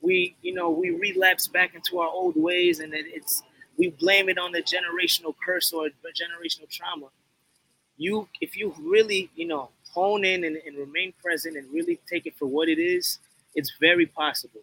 we 0.00 0.34
you 0.42 0.52
know, 0.52 0.70
we 0.70 0.90
relapse 0.90 1.46
back 1.46 1.76
into 1.76 2.00
our 2.00 2.08
old 2.08 2.34
ways 2.34 2.80
and 2.80 2.92
it's 2.92 3.44
we 3.76 3.90
blame 3.90 4.28
it 4.28 4.36
on 4.36 4.50
the 4.50 4.62
generational 4.62 5.32
curse 5.44 5.72
or 5.72 5.86
generational 6.22 6.68
trauma. 6.68 7.06
You, 7.96 8.28
if 8.40 8.56
you 8.56 8.74
really, 8.80 9.30
you 9.36 9.46
know, 9.46 9.70
hone 9.92 10.24
in 10.24 10.42
and, 10.42 10.56
and 10.66 10.76
remain 10.76 11.12
present 11.22 11.56
and 11.56 11.72
really 11.72 12.00
take 12.10 12.26
it 12.26 12.34
for 12.36 12.46
what 12.46 12.68
it 12.68 12.80
is, 12.80 13.20
it's 13.54 13.72
very 13.80 14.06
possible 14.06 14.62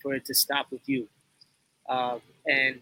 for 0.00 0.14
it 0.14 0.24
to 0.26 0.34
stop 0.34 0.66
with 0.70 0.88
you. 0.88 1.08
Uh, 1.88 2.18
and 2.46 2.80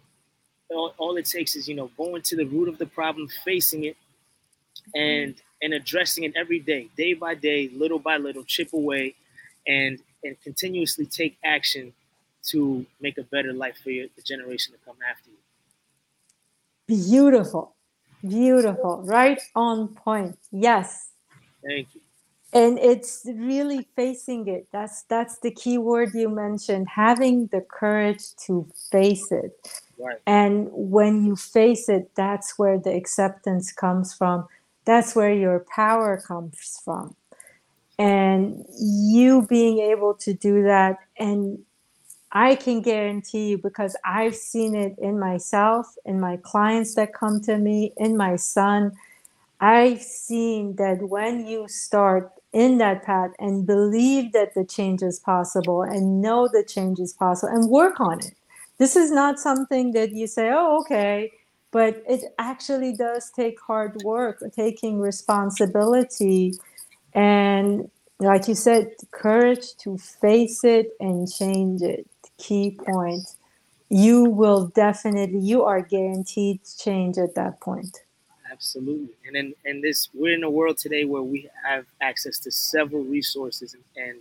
all, 0.70 0.94
all 0.98 1.16
it 1.16 1.26
takes 1.26 1.56
is, 1.56 1.68
you 1.68 1.74
know, 1.74 1.90
going 1.96 2.22
to 2.22 2.36
the 2.36 2.44
root 2.44 2.68
of 2.68 2.78
the 2.78 2.86
problem, 2.86 3.28
facing 3.44 3.84
it, 3.84 3.96
and 4.94 5.34
and 5.62 5.74
addressing 5.74 6.24
it 6.24 6.32
every 6.36 6.58
day, 6.58 6.88
day 6.96 7.14
by 7.14 7.34
day, 7.34 7.68
little 7.74 7.98
by 7.98 8.16
little, 8.16 8.44
chip 8.44 8.72
away, 8.72 9.14
and 9.66 9.98
and 10.24 10.40
continuously 10.42 11.06
take 11.06 11.36
action 11.44 11.92
to 12.42 12.86
make 13.00 13.18
a 13.18 13.22
better 13.24 13.52
life 13.52 13.76
for 13.82 13.90
your, 13.90 14.06
the 14.16 14.22
generation 14.22 14.72
to 14.72 14.78
come 14.84 14.96
after 15.08 15.30
you. 15.30 15.36
Beautiful. 16.86 17.76
Beautiful. 18.22 19.02
Right 19.04 19.40
on 19.54 19.88
point. 19.88 20.38
Yes. 20.50 21.10
Thank 21.64 21.88
you. 21.94 22.00
And 22.52 22.78
it's 22.78 23.26
really 23.34 23.86
facing 23.94 24.48
it 24.48 24.66
that's 24.72 25.02
that's 25.02 25.38
the 25.38 25.50
key 25.50 25.78
word 25.78 26.10
you 26.14 26.28
mentioned 26.28 26.88
having 26.88 27.46
the 27.48 27.60
courage 27.60 28.34
to 28.36 28.66
face 28.90 29.30
it 29.30 29.52
Right. 30.00 30.18
And 30.26 30.68
when 30.72 31.26
you 31.26 31.36
face 31.36 31.88
it, 31.88 32.10
that's 32.14 32.58
where 32.58 32.78
the 32.78 32.94
acceptance 32.94 33.70
comes 33.70 34.14
from. 34.14 34.46
That's 34.86 35.14
where 35.14 35.32
your 35.32 35.66
power 35.74 36.22
comes 36.26 36.80
from. 36.82 37.14
And 37.98 38.64
you 38.80 39.46
being 39.46 39.78
able 39.78 40.14
to 40.14 40.32
do 40.32 40.62
that, 40.62 40.96
and 41.18 41.58
I 42.32 42.54
can 42.54 42.80
guarantee 42.80 43.50
you 43.50 43.58
because 43.58 43.94
I've 44.04 44.36
seen 44.36 44.74
it 44.74 44.94
in 44.98 45.18
myself, 45.18 45.86
in 46.06 46.18
my 46.18 46.38
clients 46.38 46.94
that 46.94 47.12
come 47.12 47.42
to 47.42 47.58
me, 47.58 47.92
in 47.98 48.16
my 48.16 48.36
son. 48.36 48.92
I've 49.60 50.00
seen 50.00 50.76
that 50.76 51.02
when 51.02 51.46
you 51.46 51.68
start 51.68 52.32
in 52.52 52.78
that 52.78 53.04
path 53.04 53.30
and 53.38 53.66
believe 53.66 54.32
that 54.32 54.54
the 54.54 54.64
change 54.64 55.02
is 55.02 55.18
possible 55.18 55.82
and 55.82 56.20
know 56.20 56.48
the 56.48 56.64
change 56.64 56.98
is 56.98 57.12
possible 57.12 57.52
and 57.52 57.70
work 57.70 58.00
on 58.00 58.18
it. 58.18 58.34
This 58.78 58.96
is 58.96 59.10
not 59.10 59.38
something 59.38 59.92
that 59.92 60.12
you 60.12 60.26
say, 60.26 60.50
oh, 60.52 60.80
okay, 60.80 61.30
but 61.70 62.02
it 62.08 62.24
actually 62.38 62.96
does 62.96 63.30
take 63.30 63.60
hard 63.60 64.02
work, 64.02 64.42
taking 64.54 65.00
responsibility. 65.00 66.54
And 67.14 67.90
like 68.18 68.48
you 68.48 68.54
said, 68.54 68.88
courage 69.12 69.76
to 69.78 69.98
face 69.98 70.64
it 70.64 70.92
and 70.98 71.30
change 71.30 71.82
it. 71.82 72.06
Key 72.38 72.78
point. 72.84 73.28
You 73.88 74.24
will 74.24 74.68
definitely, 74.68 75.40
you 75.40 75.64
are 75.64 75.82
guaranteed 75.82 76.60
change 76.78 77.18
at 77.18 77.34
that 77.34 77.60
point. 77.60 77.98
Absolutely. 78.60 79.14
And 79.26 79.34
then 79.34 79.54
and 79.64 79.82
this 79.82 80.10
we're 80.12 80.34
in 80.34 80.44
a 80.44 80.50
world 80.50 80.76
today 80.76 81.06
where 81.06 81.22
we 81.22 81.48
have 81.64 81.86
access 82.02 82.38
to 82.40 82.50
several 82.50 83.02
resources 83.02 83.72
and, 83.72 83.82
and 83.96 84.18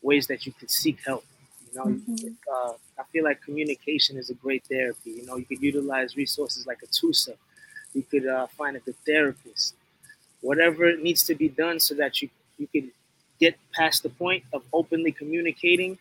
ways 0.00 0.26
that 0.28 0.46
you 0.46 0.52
can 0.52 0.68
seek 0.68 0.98
help. 1.04 1.26
You 1.66 1.78
know, 1.78 1.84
mm-hmm. 1.84 2.28
uh, 2.50 2.72
I 2.98 3.02
feel 3.12 3.22
like 3.24 3.42
communication 3.42 4.16
is 4.16 4.30
a 4.30 4.34
great 4.34 4.64
therapy. 4.64 5.10
You 5.10 5.26
know, 5.26 5.36
you 5.36 5.44
could 5.44 5.60
utilize 5.60 6.16
resources 6.16 6.66
like 6.66 6.78
a 6.82 6.86
TUSA. 6.86 7.34
You 7.92 8.02
could 8.02 8.26
uh, 8.26 8.46
find 8.46 8.76
a 8.76 8.80
good 8.80 8.96
therapist. 9.04 9.74
Whatever 10.40 10.96
needs 10.96 11.22
to 11.24 11.34
be 11.34 11.50
done 11.50 11.78
so 11.78 11.94
that 11.96 12.22
you 12.22 12.30
you 12.56 12.68
can 12.68 12.92
get 13.38 13.58
past 13.72 14.02
the 14.02 14.08
point 14.08 14.44
of 14.54 14.62
openly 14.72 15.12
communicating 15.12 15.98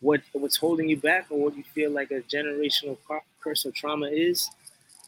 what 0.00 0.20
what's 0.34 0.58
holding 0.58 0.90
you 0.90 0.98
back 0.98 1.24
or 1.30 1.38
what 1.44 1.56
you 1.56 1.64
feel 1.74 1.90
like 1.90 2.10
a 2.10 2.20
generational 2.20 2.98
curse 3.42 3.64
or 3.64 3.70
trauma 3.70 4.08
is. 4.08 4.50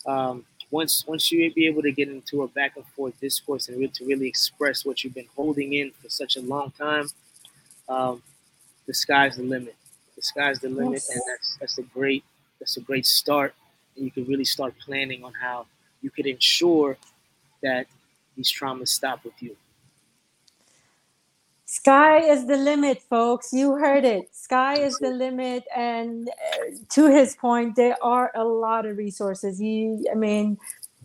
Um, 0.07 0.47
once 0.71 1.05
once 1.07 1.33
you 1.33 1.53
be 1.53 1.67
able 1.67 1.83
to 1.83 1.93
get 1.93 2.09
into 2.09 2.43
a 2.43 2.49
back 2.49 2.77
and 2.77 2.87
forth 2.87 3.19
discourse 3.21 3.69
and 3.69 3.79
really, 3.79 3.93
to 3.93 4.05
really 4.05 4.29
express 4.29 4.85
what 4.85 5.03
you've 5.03 5.15
been 5.15 5.29
holding 5.35 5.75
in 5.75 5.91
for 5.91 6.09
such 6.09 6.37
a 6.37 6.41
long 6.41 6.71
time, 6.73 7.07
um, 7.89 8.23
the 8.87 8.95
sky's 8.95 9.37
the 9.37 9.43
limit. 9.43 9.75
The 10.17 10.23
sky's 10.23 10.61
the 10.61 10.69
limit, 10.69 11.03
yes. 11.05 11.11
and 11.11 11.23
that's 11.27 11.57
that's 11.59 11.79
a 11.79 11.83
great 11.83 12.25
that's 12.59 12.77
a 12.77 12.81
great 12.81 13.07
start. 13.07 13.55
And 13.97 14.05
you 14.05 14.11
can 14.11 14.25
really 14.27 14.45
start 14.45 14.75
planning 14.79 15.25
on 15.25 15.33
how 15.35 15.67
you 16.03 16.11
could 16.11 16.27
ensure 16.27 16.97
that 17.63 17.87
these 18.37 18.53
traumas 18.53 18.89
stop 18.89 19.25
with 19.25 19.35
you. 19.43 19.57
Sky 21.71 22.19
is 22.19 22.47
the 22.47 22.57
limit, 22.57 23.01
folks. 23.01 23.53
You 23.53 23.77
heard 23.77 24.05
it. 24.05 24.35
Sky 24.35 24.75
is 24.79 24.99
the 24.99 25.11
limit. 25.11 25.63
And 25.75 26.29
uh, 26.29 26.65
to 26.89 27.07
his 27.09 27.37
point, 27.37 27.77
there 27.77 27.97
are 28.03 28.33
a 28.35 28.43
lot 28.43 28.87
of 28.87 28.97
resources. 28.97 29.63
You, 29.63 30.05
I 30.11 30.17
mean, 30.17 30.59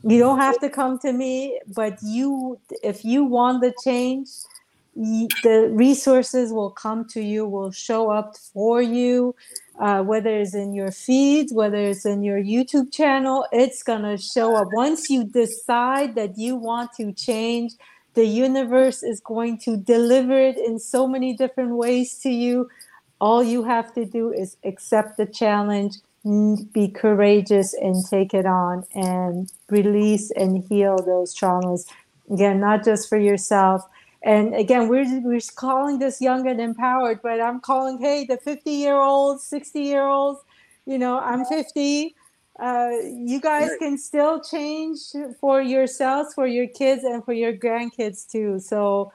you 0.03 0.17
don't 0.17 0.39
have 0.39 0.59
to 0.61 0.69
come 0.71 0.97
to 0.99 1.13
me, 1.13 1.59
but 1.67 1.99
you, 2.01 2.59
if 2.81 3.05
you 3.05 3.25
want 3.25 3.61
the 3.61 3.75
change, 3.83 4.27
the 4.95 5.69
resources 5.71 6.51
will 6.51 6.71
come 6.71 7.05
to 7.09 7.21
you, 7.21 7.47
will 7.47 7.69
show 7.69 8.09
up 8.09 8.35
for 8.35 8.81
you, 8.81 9.35
uh, 9.79 10.01
whether 10.01 10.35
it's 10.35 10.55
in 10.55 10.73
your 10.73 10.89
feeds, 10.89 11.53
whether 11.53 11.77
it's 11.77 12.07
in 12.07 12.23
your 12.23 12.41
YouTube 12.41 12.91
channel, 12.91 13.45
it's 13.51 13.83
gonna 13.83 14.17
show 14.17 14.55
up. 14.55 14.69
Once 14.71 15.11
you 15.11 15.25
decide 15.25 16.15
that 16.15 16.39
you 16.39 16.55
want 16.55 16.91
to 16.93 17.11
change, 17.11 17.73
the 18.15 18.25
universe 18.25 19.03
is 19.03 19.19
going 19.19 19.57
to 19.59 19.77
deliver 19.77 20.37
it 20.37 20.57
in 20.57 20.79
so 20.79 21.07
many 21.07 21.35
different 21.35 21.75
ways 21.75 22.17
to 22.19 22.29
you. 22.29 22.69
All 23.21 23.43
you 23.43 23.63
have 23.63 23.93
to 23.93 24.05
do 24.05 24.31
is 24.31 24.57
accept 24.63 25.17
the 25.17 25.25
challenge, 25.25 25.97
be 26.23 26.87
courageous, 26.87 27.73
and 27.73 27.95
take 28.09 28.33
it 28.33 28.45
on 28.45 28.83
and 28.93 29.51
release 29.69 30.31
and 30.31 30.63
heal 30.63 30.97
those 30.97 31.35
traumas. 31.35 31.85
Again, 32.31 32.59
not 32.59 32.83
just 32.83 33.07
for 33.07 33.19
yourself. 33.19 33.83
And 34.23 34.55
again, 34.55 34.87
we're, 34.87 35.21
we're 35.21 35.39
calling 35.55 35.99
this 35.99 36.19
young 36.19 36.47
and 36.47 36.59
empowered, 36.59 37.21
but 37.21 37.39
I'm 37.39 37.59
calling, 37.59 37.99
hey, 37.99 38.25
the 38.25 38.37
50 38.37 38.71
year 38.71 38.95
olds, 38.95 39.43
60 39.45 39.79
year 39.81 40.07
olds, 40.07 40.41
you 40.85 40.97
know, 40.97 41.19
I'm 41.19 41.45
50 41.45 42.15
uh, 42.59 42.91
you 43.03 43.41
guys 43.41 43.69
can 43.79 43.97
still 43.97 44.41
change 44.41 44.99
for 45.41 45.61
yourselves, 45.61 46.33
for 46.33 46.47
your 46.47 46.67
kids, 46.67 47.03
and 47.03 47.23
for 47.23 47.33
your 47.33 47.53
grandkids 47.53 48.29
too. 48.29 48.59
So 48.59 49.11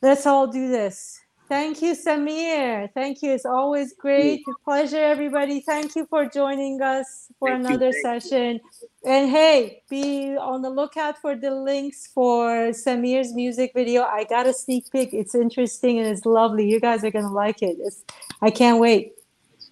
let's 0.00 0.26
all 0.26 0.46
do 0.46 0.68
this. 0.68 1.20
Thank 1.48 1.80
you, 1.80 1.94
Samir. 1.94 2.92
Thank 2.92 3.22
you. 3.22 3.30
It's 3.30 3.46
always 3.46 3.92
great. 3.94 4.42
Pleasure, 4.64 4.96
everybody. 4.96 5.60
Thank 5.60 5.94
you 5.94 6.04
for 6.06 6.26
joining 6.26 6.82
us 6.82 7.28
for 7.38 7.50
Thank 7.50 7.66
another 7.66 7.92
session. 7.92 8.58
You. 8.82 8.88
And 9.04 9.30
hey, 9.30 9.82
be 9.88 10.36
on 10.36 10.62
the 10.62 10.70
lookout 10.70 11.18
for 11.18 11.36
the 11.36 11.54
links 11.54 12.08
for 12.08 12.72
Samir's 12.72 13.32
music 13.32 13.72
video. 13.76 14.02
I 14.02 14.24
got 14.24 14.46
a 14.46 14.52
sneak 14.52 14.90
peek. 14.90 15.10
It's 15.12 15.36
interesting 15.36 16.00
and 16.00 16.08
it's 16.08 16.26
lovely. 16.26 16.68
You 16.68 16.80
guys 16.80 17.04
are 17.04 17.12
going 17.12 17.26
to 17.26 17.30
like 17.30 17.62
it. 17.62 17.76
It's, 17.78 18.02
I 18.42 18.50
can't 18.50 18.80
wait 18.80 19.12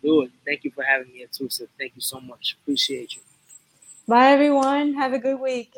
do 0.04 0.22
it. 0.22 0.30
Thank 0.46 0.64
you 0.64 0.70
for 0.70 0.84
having 0.84 1.12
me 1.12 1.22
at 1.22 1.32
TUSA. 1.32 1.66
Thank 1.78 1.94
you 1.96 2.02
so 2.02 2.20
much. 2.20 2.56
Appreciate 2.62 3.16
you. 3.16 3.22
Bye, 4.06 4.32
everyone. 4.32 4.94
Have 4.94 5.12
a 5.14 5.18
good 5.18 5.40
week. 5.40 5.72